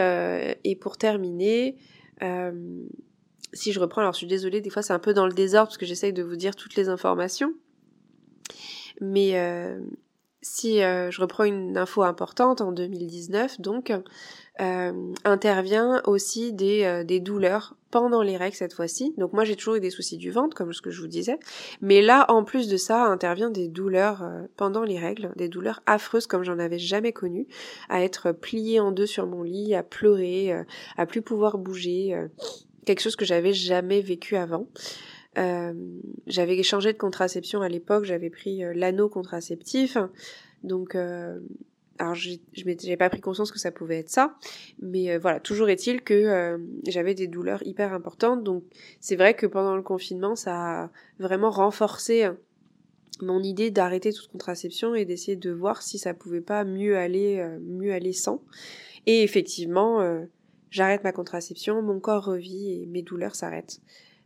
et 0.63 0.75
pour 0.75 0.97
terminer, 0.97 1.77
si 3.53 3.72
je 3.72 3.79
reprends, 3.79 4.01
alors 4.01 4.13
je 4.13 4.17
suis 4.17 4.27
désolée, 4.27 4.62
des 4.62 4.69
fois 4.69 4.81
c'est 4.81 4.93
un 4.93 5.00
peu 5.00 5.13
dans 5.13 5.27
le 5.27 5.33
désordre 5.33 5.67
parce 5.67 5.77
que 5.77 5.86
j'essaye 5.86 6.13
de 6.13 6.24
vous 6.24 6.36
dire 6.36 6.55
toutes 6.55 6.75
les 6.75 6.89
informations. 6.89 7.53
Mais 9.01 9.39
euh, 9.39 9.79
si 10.41 10.81
euh, 10.83 11.10
je 11.12 11.22
reprends 11.22 11.43
une 11.43 11.77
info 11.77 12.03
importante, 12.03 12.62
en 12.62 12.72
2019, 12.72 13.60
donc, 13.62 13.91
euh, 14.62 15.13
intervient 15.24 16.01
aussi 16.05 16.53
des, 16.53 17.03
des 17.05 17.19
douleurs 17.19 17.75
pendant 17.89 18.22
les 18.22 18.38
règles 18.38 18.55
cette 18.55 18.74
fois-ci. 18.74 19.13
Donc 19.17 19.33
moi 19.33 19.45
j'ai 19.45 19.55
toujours 19.55 19.75
eu 19.75 19.79
des 19.79 19.89
soucis 19.89 20.17
du 20.17 20.31
ventre, 20.31 20.55
comme 20.55 20.74
ce 20.74 20.81
que 20.81 20.91
je 20.91 21.01
vous 21.01 21.07
disais. 21.07 21.38
Mais 21.81 22.01
là, 22.01 22.25
en 22.29 22.43
plus 22.43 22.67
de 22.67 22.77
ça, 22.77 23.03
intervient 23.05 23.50
des 23.50 23.67
douleurs 23.67 24.24
pendant 24.57 24.83
les 24.83 24.98
règles, 24.98 25.31
des 25.36 25.48
douleurs 25.48 25.81
affreuses 25.86 26.27
comme 26.27 26.43
j'en 26.43 26.60
avais 26.60 26.79
jamais 26.79 27.13
connu, 27.13 27.48
à 27.89 28.03
être 28.03 28.31
pliée 28.31 28.79
en 28.79 28.91
deux 28.91 29.05
sur 29.05 29.27
mon 29.27 29.43
lit, 29.43 29.75
à 29.75 29.83
pleurer, 29.83 30.53
à 30.98 31.05
plus 31.05 31.22
pouvoir 31.22 31.57
bouger 31.57 32.15
quelque 32.85 33.01
chose 33.01 33.15
que 33.15 33.25
j'avais 33.25 33.53
jamais 33.53 34.01
vécu 34.01 34.35
avant. 34.35 34.67
Euh, 35.37 35.73
j'avais 36.27 36.61
changé 36.63 36.93
de 36.93 36.97
contraception 36.97 37.61
à 37.61 37.69
l'époque, 37.69 38.05
j'avais 38.05 38.29
pris 38.29 38.63
euh, 38.63 38.73
l'anneau 38.75 39.09
contraceptif, 39.09 39.97
donc 40.63 40.93
euh, 40.93 41.39
alors 41.97 42.13
je 42.13 42.37
n'avais 42.65 42.97
pas 42.97 43.09
pris 43.09 43.21
conscience 43.21 43.51
que 43.51 43.57
ça 43.57 43.71
pouvait 43.71 43.99
être 43.99 44.09
ça, 44.09 44.35
mais 44.79 45.17
voilà, 45.17 45.39
toujours 45.39 45.69
est-il 45.69 46.01
que 46.01 46.59
j'avais 46.87 47.15
des 47.15 47.27
douleurs 47.27 47.65
hyper 47.65 47.93
importantes, 47.93 48.43
donc 48.43 48.63
c'est 48.99 49.15
vrai 49.15 49.35
que 49.35 49.45
pendant 49.45 49.75
le 49.75 49.81
confinement, 49.81 50.35
ça 50.35 50.83
a 50.83 50.89
vraiment 51.19 51.49
renforcé 51.49 52.29
mon 53.21 53.41
idée 53.41 53.71
d'arrêter 53.71 54.11
toute 54.11 54.27
contraception 54.27 54.95
et 54.95 55.05
d'essayer 55.05 55.37
de 55.37 55.51
voir 55.51 55.81
si 55.81 55.97
ça 55.97 56.13
pouvait 56.13 56.41
pas 56.41 56.63
mieux 56.63 56.97
aller, 56.97 57.43
mieux 57.61 57.93
aller 57.93 58.13
sans. 58.13 58.43
Et 59.05 59.21
effectivement, 59.21 60.25
J'arrête 60.73 61.03
ma 61.03 61.11
contraception, 61.11 61.83
mon 61.83 61.99
corps 61.99 62.25
revit 62.25 62.81
et 62.81 62.87
mes 62.87 63.03
douleurs 63.03 63.35
s'arrêtent. 63.35 63.79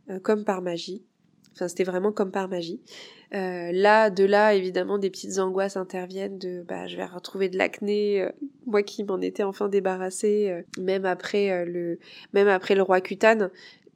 Euh, 0.08 0.18
comme 0.18 0.44
par 0.44 0.62
magie. 0.62 1.04
Enfin, 1.52 1.68
c'était 1.68 1.84
vraiment 1.84 2.10
comme 2.10 2.30
par 2.30 2.48
magie. 2.48 2.80
Euh, 3.34 3.70
là, 3.70 4.08
de 4.08 4.24
là, 4.24 4.54
évidemment, 4.54 4.96
des 4.96 5.10
petites 5.10 5.38
angoisses 5.38 5.76
interviennent 5.76 6.38
de 6.38 6.62
bah, 6.66 6.86
je 6.86 6.96
vais 6.96 7.04
retrouver 7.04 7.50
de 7.50 7.58
l'acné, 7.58 8.22
euh, 8.22 8.30
moi 8.64 8.82
qui 8.82 9.04
m'en 9.04 9.20
étais 9.20 9.42
enfin 9.42 9.68
débarrassée, 9.68 10.64
même 10.78 11.04
après 11.04 11.66
le 11.66 11.98
même 12.32 12.48
après 12.48 12.74
le 12.74 12.80
roi 12.80 13.02
cutane, 13.02 13.50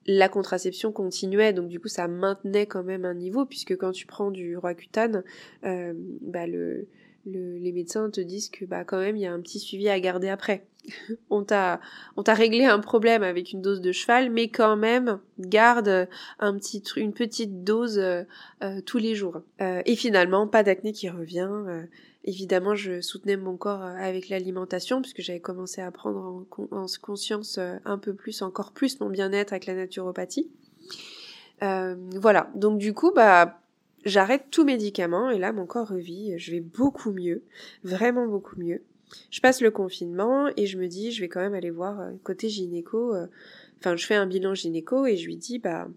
la 0.05 0.29
contraception 0.29 0.93
continuait, 0.93 1.55
donc 1.55 1.69
du 1.69 1.81
coup 1.81 1.89
ça 1.89 2.07
maintenait 2.07 2.67
quand 2.67 2.83
même 2.83 3.07
un 3.07 3.15
niveau, 3.15 3.47
puisque 3.47 3.79
quand 3.79 3.93
tu 3.93 4.07
prends 4.07 4.31
du 4.31 4.59
roi 4.59 4.75
cutane, 4.75 5.23
bah 5.63 6.47
le, 6.47 6.89
les 7.25 7.73
médecins 7.73 8.11
te 8.11 8.21
disent 8.21 8.51
que 8.51 8.67
bah 8.67 8.85
quand 8.85 8.99
même 8.99 9.17
il 9.17 9.23
y 9.23 9.27
a 9.27 9.33
un 9.33 9.41
petit 9.41 9.61
suivi 9.61 9.89
à 9.89 9.99
garder 9.99 10.29
après. 10.29 10.67
On 11.31 11.45
t'a 11.45 11.81
on 12.17 12.23
t'a 12.23 12.35
réglé 12.35 12.65
un 12.65 12.81
problème 12.81 13.23
avec 13.23 13.53
une 13.53 13.63
dose 13.63 13.81
de 13.81 13.93
cheval, 13.93 14.31
mais 14.31 14.49
quand 14.49 14.77
même 14.77 15.21
garde 15.39 16.09
un 16.39 16.57
petit 16.57 16.83
une 16.97 17.13
petite 17.13 17.65
dose 17.65 17.99
euh, 17.99 18.23
euh, 18.63 18.81
tous 18.81 18.99
les 18.99 19.15
jours. 19.15 19.43
Euh, 19.61 19.83
et 19.87 19.97
finalement 19.97 20.47
pas 20.47 20.63
d'acné 20.63 20.93
qui 20.93 21.09
revient. 21.09 21.49
évidemment 22.25 22.75
je 22.75 23.01
soutenais 23.01 23.37
mon 23.37 23.57
corps 23.57 23.83
avec 23.83 24.29
l'alimentation 24.29 25.03
puisque 25.03 25.23
j'avais 25.23 25.41
commencé 25.41 25.81
à 25.81 25.91
prendre 25.91 26.45
en, 26.71 26.87
conscience 27.01 27.59
un 27.59 27.99
peu 27.99 28.15
plus 28.15 28.43
encore 28.43 28.73
plus 28.73 29.01
mon 29.01 29.11
bien-être 29.11 29.53
avec 29.53 29.67
la 29.67 29.75
naturopathie. 29.75 30.51
voilà 31.61 32.51
donc 32.55 32.79
du 32.79 32.93
coup 32.95 33.13
bah 33.15 33.61
j'arrête 34.05 34.47
tout 34.51 34.65
médicament 34.65 35.31
et 35.31 35.39
là 35.39 35.53
mon 35.53 35.67
corps 35.67 35.89
revit, 35.89 36.39
je 36.39 36.51
vais 36.51 36.61
beaucoup 36.61 37.13
mieux, 37.13 37.43
vraiment 37.85 38.27
beaucoup 38.27 38.59
mieux. 38.59 38.83
Je 39.31 39.41
passe 39.41 39.61
le 39.61 39.71
confinement 39.71 40.49
et 40.57 40.67
je 40.67 40.79
me 40.79 40.89
dis 40.89 41.13
je 41.13 41.21
vais 41.21 41.29
quand 41.29 41.41
même 41.41 41.55
aller 41.55 41.71
voir 41.71 42.01
euh, 42.01 42.11
côté 42.23 42.49
gynéco, 42.49 43.15
euh, 43.15 43.27
enfin 43.79 43.97
je 43.97 44.07
fais 44.07 44.15
un 44.15 44.27
bilan 44.27 44.55
gynéco 44.55 45.07
et 45.07 45.17
je 45.17 45.27
lui 45.27 45.37
dis 45.37 45.59
bah 45.59 45.89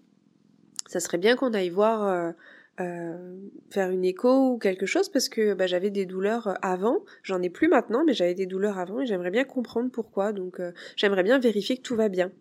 ça 0.88 1.00
serait 1.00 1.18
bien 1.18 1.36
qu'on 1.36 1.54
aille 1.54 1.70
voir 1.70 2.34
faire 2.78 3.90
une 3.90 4.04
écho 4.04 4.52
ou 4.52 4.58
quelque 4.58 4.86
chose 4.86 5.10
parce 5.10 5.30
que 5.30 5.54
bah, 5.54 5.66
j'avais 5.66 5.90
des 5.90 6.06
douleurs 6.06 6.58
avant. 6.62 7.00
J'en 7.24 7.42
ai 7.42 7.50
plus 7.50 7.70
maintenant, 7.70 8.04
mais 8.06 8.14
j'avais 8.14 8.36
des 8.36 8.46
douleurs 8.46 8.78
avant 8.78 9.00
et 9.00 9.06
j'aimerais 9.06 9.32
bien 9.32 9.46
comprendre 9.46 9.90
pourquoi. 9.90 10.32
Donc 10.32 10.62
j'aimerais 10.96 11.24
bien 11.24 11.40
vérifier 11.40 11.78
que 11.78 11.82
tout 11.82 11.96
va 11.96 12.08
bien. 12.08 12.32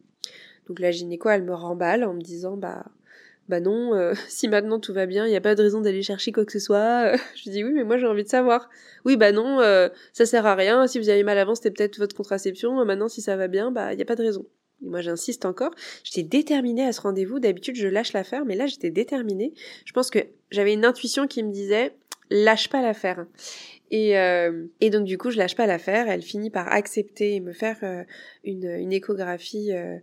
Donc 0.66 0.78
la 0.80 0.90
gynéco, 0.90 1.30
elle 1.30 1.44
me 1.44 1.54
remballe 1.54 2.04
en 2.04 2.12
me 2.12 2.20
disant 2.20 2.56
bah 2.56 2.84
bah 3.48 3.60
non, 3.60 3.94
euh, 3.94 4.14
si 4.28 4.48
maintenant 4.48 4.80
tout 4.80 4.92
va 4.92 5.06
bien, 5.06 5.26
il 5.26 5.30
n'y 5.30 5.36
a 5.36 5.40
pas 5.40 5.54
de 5.54 5.62
raison 5.62 5.80
d'aller 5.80 6.02
chercher 6.02 6.32
quoi 6.32 6.44
que 6.44 6.52
ce 6.52 6.58
soit. 6.58 7.16
je 7.36 7.50
dis 7.50 7.64
oui, 7.64 7.72
mais 7.72 7.84
moi 7.84 7.98
j'ai 7.98 8.06
envie 8.06 8.24
de 8.24 8.28
savoir. 8.28 8.68
Oui, 9.04 9.16
bah 9.16 9.32
non, 9.32 9.60
euh, 9.60 9.88
ça 10.12 10.26
sert 10.26 10.46
à 10.46 10.54
rien. 10.54 10.86
Si 10.86 10.98
vous 10.98 11.08
avez 11.08 11.22
mal 11.24 11.38
avant, 11.38 11.54
c'était 11.54 11.70
peut-être 11.70 11.98
votre 11.98 12.16
contraception. 12.16 12.84
Maintenant, 12.84 13.08
si 13.08 13.20
ça 13.20 13.36
va 13.36 13.48
bien, 13.48 13.70
bah 13.70 13.92
il 13.92 13.96
n'y 13.96 14.02
a 14.02 14.06
pas 14.06 14.16
de 14.16 14.22
raison. 14.22 14.46
Et 14.82 14.88
moi 14.88 15.00
j'insiste 15.00 15.44
encore. 15.44 15.72
J'étais 16.02 16.22
déterminée 16.22 16.86
à 16.86 16.92
ce 16.92 17.00
rendez-vous. 17.00 17.38
D'habitude, 17.38 17.76
je 17.76 17.88
lâche 17.88 18.12
l'affaire, 18.12 18.44
mais 18.44 18.56
là 18.56 18.66
j'étais 18.66 18.90
déterminée. 18.90 19.52
Je 19.84 19.92
pense 19.92 20.10
que 20.10 20.20
j'avais 20.50 20.72
une 20.72 20.84
intuition 20.84 21.26
qui 21.26 21.42
me 21.42 21.52
disait 21.52 21.94
lâche 22.30 22.68
pas 22.70 22.82
l'affaire. 22.82 23.26
Et, 23.90 24.18
euh, 24.18 24.66
donc 24.90 25.04
du 25.04 25.18
coup, 25.18 25.30
je 25.30 25.38
lâche 25.38 25.54
pas 25.54 25.66
l'affaire. 25.66 26.08
Elle 26.08 26.22
finit 26.22 26.50
par 26.50 26.72
accepter 26.72 27.34
et 27.34 27.40
me 27.40 27.52
faire 27.52 27.76
une, 28.42 28.92
échographie 28.92 29.72
euh, 29.72 29.98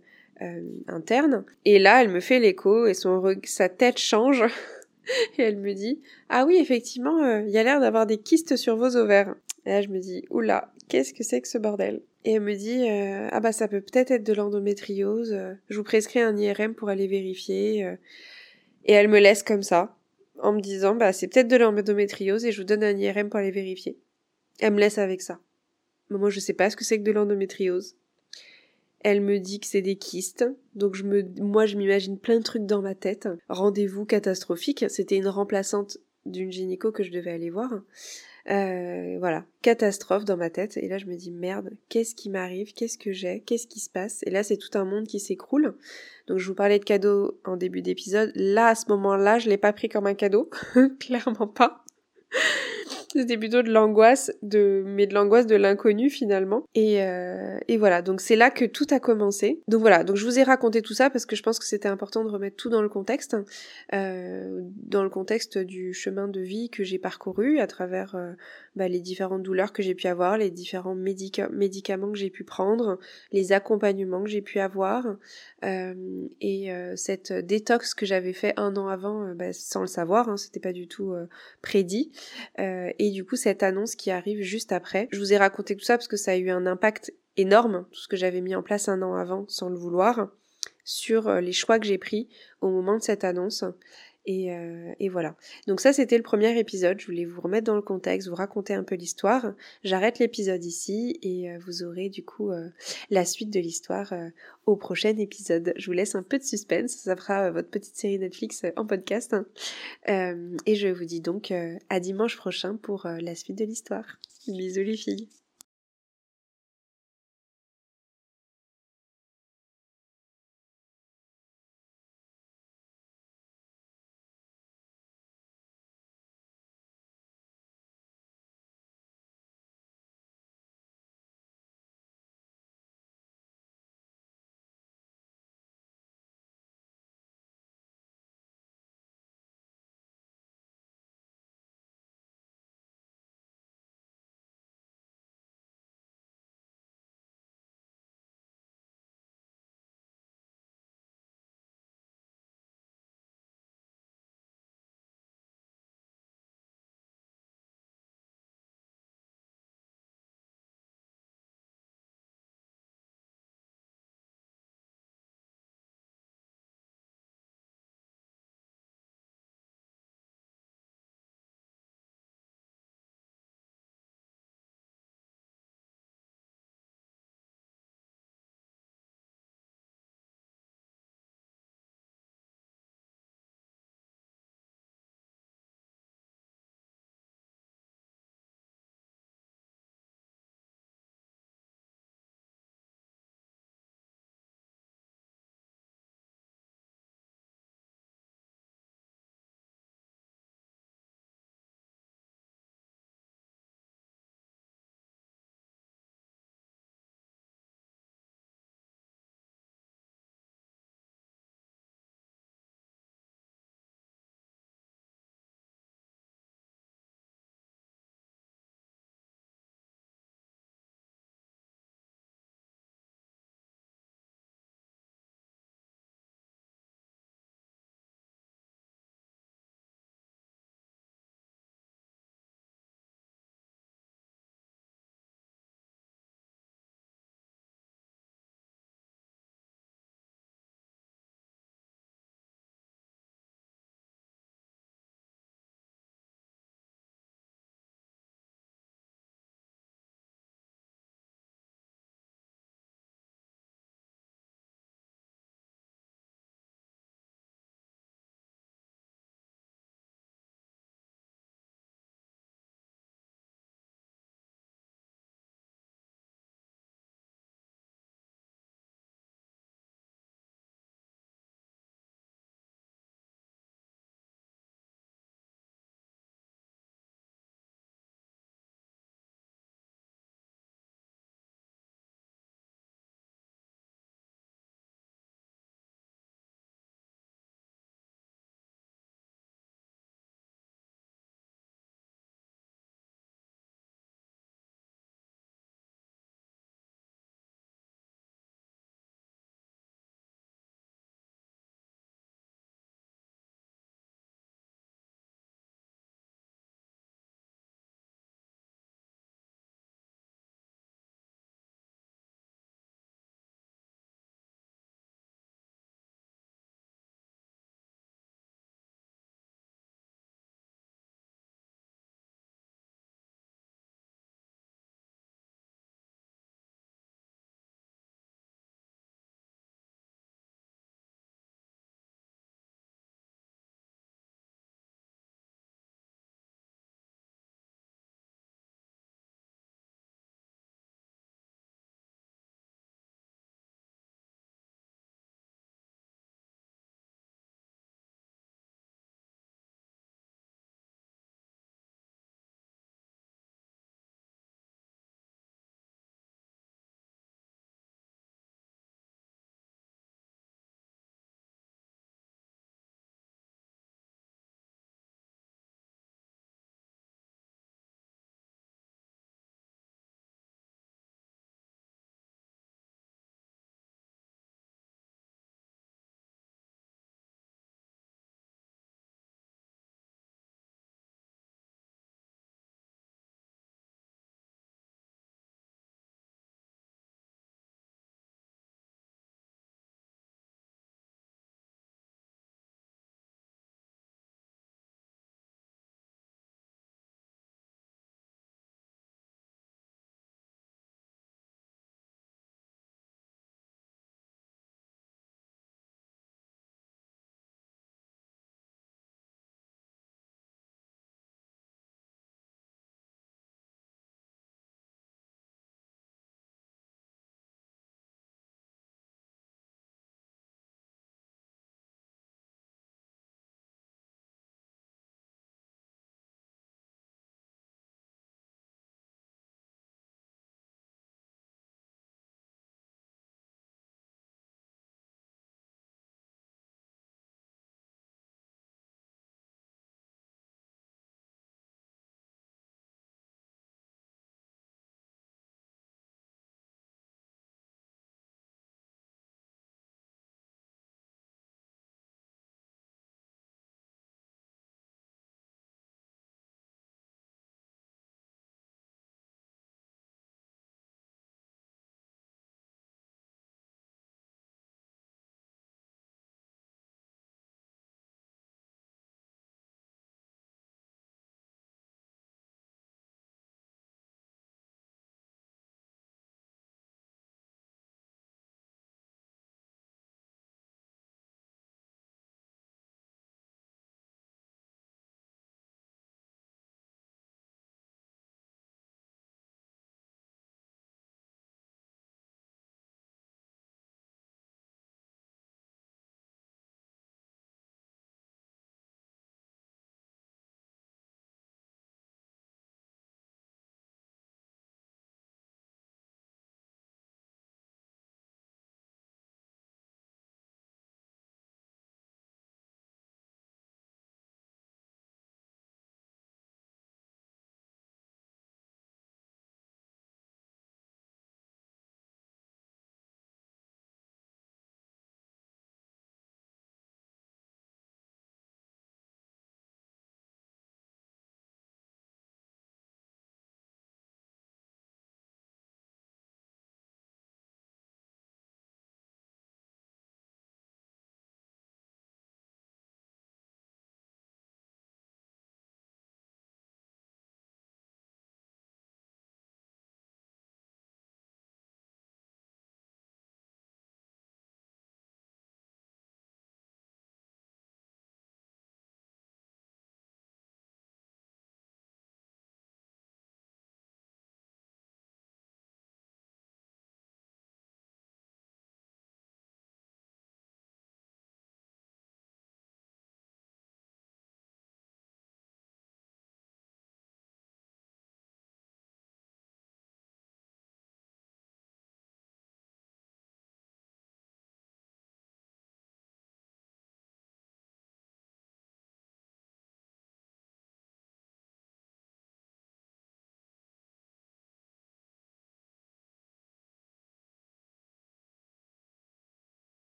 interne. 0.88 1.44
Et 1.64 1.78
là, 1.78 2.02
elle 2.02 2.08
me 2.08 2.20
fait 2.20 2.40
l'écho 2.40 2.86
et 2.86 2.94
son 2.94 3.22
sa 3.44 3.68
tête 3.68 3.98
change. 3.98 4.42
et 5.38 5.42
elle 5.42 5.58
me 5.58 5.72
dit 5.72 6.00
Ah 6.28 6.44
oui, 6.46 6.56
effectivement, 6.60 7.22
euh, 7.22 7.42
il 7.46 7.50
y 7.50 7.58
a 7.58 7.62
l'air 7.62 7.80
d'avoir 7.80 8.06
des 8.06 8.18
kystes 8.18 8.56
sur 8.56 8.76
vos 8.76 8.96
ovaires. 8.96 9.34
Et 9.66 9.70
là, 9.70 9.80
je 9.82 9.88
me 9.88 9.98
dis 9.98 10.24
Oula, 10.30 10.72
qu'est-ce 10.88 11.14
que 11.14 11.22
c'est 11.22 11.40
que 11.40 11.48
ce 11.48 11.58
bordel? 11.58 12.02
Et 12.24 12.32
elle 12.34 12.42
me 12.42 12.54
dit 12.54 12.88
euh, 12.88 13.28
Ah 13.32 13.40
bah, 13.40 13.52
ça 13.52 13.68
peut 13.68 13.80
peut-être 13.80 14.10
être 14.10 14.24
de 14.24 14.32
l'endométriose. 14.32 15.36
Je 15.68 15.76
vous 15.76 15.84
prescris 15.84 16.20
un 16.20 16.36
IRM 16.36 16.74
pour 16.74 16.88
aller 16.88 17.06
vérifier. 17.06 17.86
Et 18.84 18.92
elle 18.92 19.08
me 19.08 19.18
laisse 19.18 19.42
comme 19.42 19.62
ça, 19.62 19.96
en 20.38 20.52
me 20.52 20.60
disant 20.60 20.94
Bah, 20.94 21.12
c'est 21.12 21.28
peut-être 21.28 21.48
de 21.48 21.56
l'endométriose 21.56 22.44
et 22.44 22.52
je 22.52 22.60
vous 22.60 22.66
donne 22.66 22.84
un 22.84 22.96
IRM 22.96 23.28
pour 23.28 23.38
aller 23.38 23.50
vérifier. 23.50 23.98
Elle 24.60 24.74
me 24.74 24.80
laisse 24.80 24.98
avec 24.98 25.22
ça. 25.22 25.40
Mais 26.10 26.18
moi, 26.18 26.30
je 26.30 26.40
sais 26.40 26.52
pas 26.52 26.70
ce 26.70 26.76
que 26.76 26.84
c'est 26.84 26.98
que 26.98 27.04
de 27.04 27.12
l'endométriose. 27.12 27.96
Elle 29.02 29.20
me 29.20 29.38
dit 29.38 29.60
que 29.60 29.66
c'est 29.66 29.82
des 29.82 29.96
kystes. 29.96 30.44
Donc 30.74 30.94
je 30.94 31.04
me, 31.04 31.24
moi 31.40 31.66
je 31.66 31.76
m'imagine 31.76 32.18
plein 32.18 32.38
de 32.38 32.42
trucs 32.42 32.66
dans 32.66 32.82
ma 32.82 32.94
tête. 32.94 33.28
Rendez-vous 33.48 34.04
catastrophique. 34.04 34.84
C'était 34.88 35.16
une 35.16 35.28
remplaçante 35.28 35.98
d'une 36.24 36.52
gynéco 36.52 36.92
que 36.92 37.02
je 37.02 37.10
devais 37.10 37.32
aller 37.32 37.50
voir. 37.50 37.72
Euh, 38.50 39.18
voilà, 39.20 39.44
catastrophe 39.62 40.24
dans 40.24 40.36
ma 40.36 40.50
tête. 40.50 40.76
Et 40.76 40.88
là, 40.88 40.98
je 40.98 41.06
me 41.06 41.14
dis 41.14 41.30
merde, 41.30 41.70
qu'est-ce 41.88 42.14
qui 42.14 42.30
m'arrive? 42.30 42.72
Qu'est-ce 42.72 42.98
que 42.98 43.12
j'ai? 43.12 43.40
Qu'est-ce 43.40 43.66
qui 43.66 43.80
se 43.80 43.90
passe? 43.90 44.22
Et 44.26 44.30
là, 44.30 44.42
c'est 44.42 44.56
tout 44.56 44.76
un 44.76 44.84
monde 44.84 45.06
qui 45.06 45.20
s'écroule. 45.20 45.76
Donc, 46.26 46.38
je 46.38 46.48
vous 46.48 46.54
parlais 46.54 46.78
de 46.78 46.84
cadeau 46.84 47.40
en 47.44 47.56
début 47.56 47.82
d'épisode. 47.82 48.32
Là, 48.34 48.68
à 48.68 48.74
ce 48.74 48.86
moment-là, 48.88 49.38
je 49.38 49.48
l'ai 49.48 49.58
pas 49.58 49.72
pris 49.72 49.88
comme 49.88 50.06
un 50.06 50.14
cadeau, 50.14 50.50
clairement 51.00 51.46
pas. 51.46 51.84
C'était 53.12 53.36
plutôt 53.36 53.62
de 53.62 53.70
l'angoisse, 53.70 54.32
de 54.42 54.82
mais 54.86 55.06
de 55.06 55.12
l'angoisse 55.12 55.46
de 55.46 55.56
l'inconnu 55.56 56.08
finalement. 56.08 56.64
Et, 56.74 57.02
euh, 57.02 57.58
et 57.68 57.76
voilà, 57.76 58.00
donc 58.00 58.20
c'est 58.22 58.36
là 58.36 58.50
que 58.50 58.64
tout 58.64 58.86
a 58.90 59.00
commencé. 59.00 59.60
Donc 59.68 59.80
voilà, 59.80 60.02
donc 60.02 60.16
je 60.16 60.24
vous 60.24 60.38
ai 60.38 60.42
raconté 60.42 60.80
tout 60.80 60.94
ça 60.94 61.10
parce 61.10 61.26
que 61.26 61.36
je 61.36 61.42
pense 61.42 61.58
que 61.58 61.66
c'était 61.66 61.88
important 61.88 62.24
de 62.24 62.30
remettre 62.30 62.56
tout 62.56 62.70
dans 62.70 62.80
le 62.80 62.88
contexte, 62.88 63.36
euh, 63.92 64.62
dans 64.76 65.02
le 65.02 65.10
contexte 65.10 65.58
du 65.58 65.92
chemin 65.92 66.26
de 66.26 66.40
vie 66.40 66.70
que 66.70 66.84
j'ai 66.84 66.98
parcouru 66.98 67.58
à 67.58 67.66
travers 67.66 68.14
euh, 68.14 68.32
bah, 68.76 68.88
les 68.88 69.00
différentes 69.00 69.42
douleurs 69.42 69.74
que 69.74 69.82
j'ai 69.82 69.94
pu 69.94 70.06
avoir, 70.06 70.38
les 70.38 70.50
différents 70.50 70.94
médicaments 70.94 72.12
que 72.12 72.18
j'ai 72.18 72.30
pu 72.30 72.44
prendre, 72.44 72.98
les 73.30 73.52
accompagnements 73.52 74.22
que 74.22 74.30
j'ai 74.30 74.42
pu 74.42 74.58
avoir, 74.58 75.06
euh, 75.64 75.94
et 76.40 76.72
euh, 76.72 76.96
cette 76.96 77.32
détox 77.32 77.92
que 77.94 78.06
j'avais 78.06 78.32
fait 78.32 78.54
un 78.56 78.76
an 78.76 78.88
avant, 78.88 79.34
bah, 79.34 79.52
sans 79.52 79.82
le 79.82 79.86
savoir, 79.86 80.30
hein, 80.30 80.36
c'était 80.38 80.60
pas 80.60 80.72
du 80.72 80.88
tout 80.88 81.14
prédit, 81.60 82.10
du 83.10 83.24
coup 83.24 83.36
cette 83.36 83.62
annonce 83.62 83.96
qui 83.96 84.10
arrive 84.10 84.42
juste 84.42 84.72
après. 84.72 85.08
Je 85.10 85.18
vous 85.18 85.32
ai 85.32 85.36
raconté 85.36 85.76
tout 85.76 85.84
ça 85.84 85.96
parce 85.96 86.08
que 86.08 86.16
ça 86.16 86.32
a 86.32 86.36
eu 86.36 86.50
un 86.50 86.66
impact 86.66 87.12
énorme, 87.36 87.86
tout 87.90 88.00
ce 88.00 88.08
que 88.08 88.16
j'avais 88.16 88.40
mis 88.40 88.54
en 88.54 88.62
place 88.62 88.88
un 88.88 89.02
an 89.02 89.14
avant 89.14 89.46
sans 89.48 89.68
le 89.68 89.76
vouloir, 89.76 90.28
sur 90.84 91.32
les 91.40 91.52
choix 91.52 91.78
que 91.78 91.86
j'ai 91.86 91.98
pris 91.98 92.28
au 92.60 92.68
moment 92.68 92.96
de 92.96 93.02
cette 93.02 93.24
annonce. 93.24 93.64
Et, 94.24 94.52
euh, 94.52 94.92
et, 95.00 95.08
voilà. 95.08 95.36
Donc 95.66 95.80
ça, 95.80 95.92
c'était 95.92 96.16
le 96.16 96.22
premier 96.22 96.58
épisode. 96.58 97.00
Je 97.00 97.06
voulais 97.06 97.24
vous 97.24 97.40
remettre 97.40 97.64
dans 97.64 97.74
le 97.74 97.82
contexte, 97.82 98.28
vous 98.28 98.34
raconter 98.34 98.74
un 98.74 98.84
peu 98.84 98.94
l'histoire. 98.94 99.52
J'arrête 99.82 100.18
l'épisode 100.18 100.64
ici 100.64 101.18
et 101.22 101.50
euh, 101.50 101.58
vous 101.64 101.82
aurez 101.82 102.08
du 102.08 102.24
coup 102.24 102.50
euh, 102.50 102.68
la 103.10 103.24
suite 103.24 103.50
de 103.50 103.58
l'histoire 103.60 104.14
au 104.66 104.76
prochain 104.76 105.16
épisode. 105.16 105.72
Je 105.76 105.86
vous 105.86 105.92
laisse 105.92 106.14
un 106.14 106.22
peu 106.22 106.38
de 106.38 106.44
suspense. 106.44 106.92
Ça 106.92 107.16
fera 107.16 107.50
votre 107.50 107.70
petite 107.70 107.96
série 107.96 108.18
Netflix 108.18 108.62
en 108.76 108.86
podcast. 108.86 109.34
et 110.06 110.74
je 110.74 110.88
vous 110.88 111.04
dis 111.04 111.20
donc 111.20 111.52
à 111.88 112.00
dimanche 112.00 112.36
prochain 112.36 112.76
pour 112.76 113.06
la 113.06 113.34
suite 113.34 113.58
de 113.58 113.64
l'histoire. 113.64 114.18
Bisous 114.46 114.82
les 114.82 114.96
filles. 114.96 115.41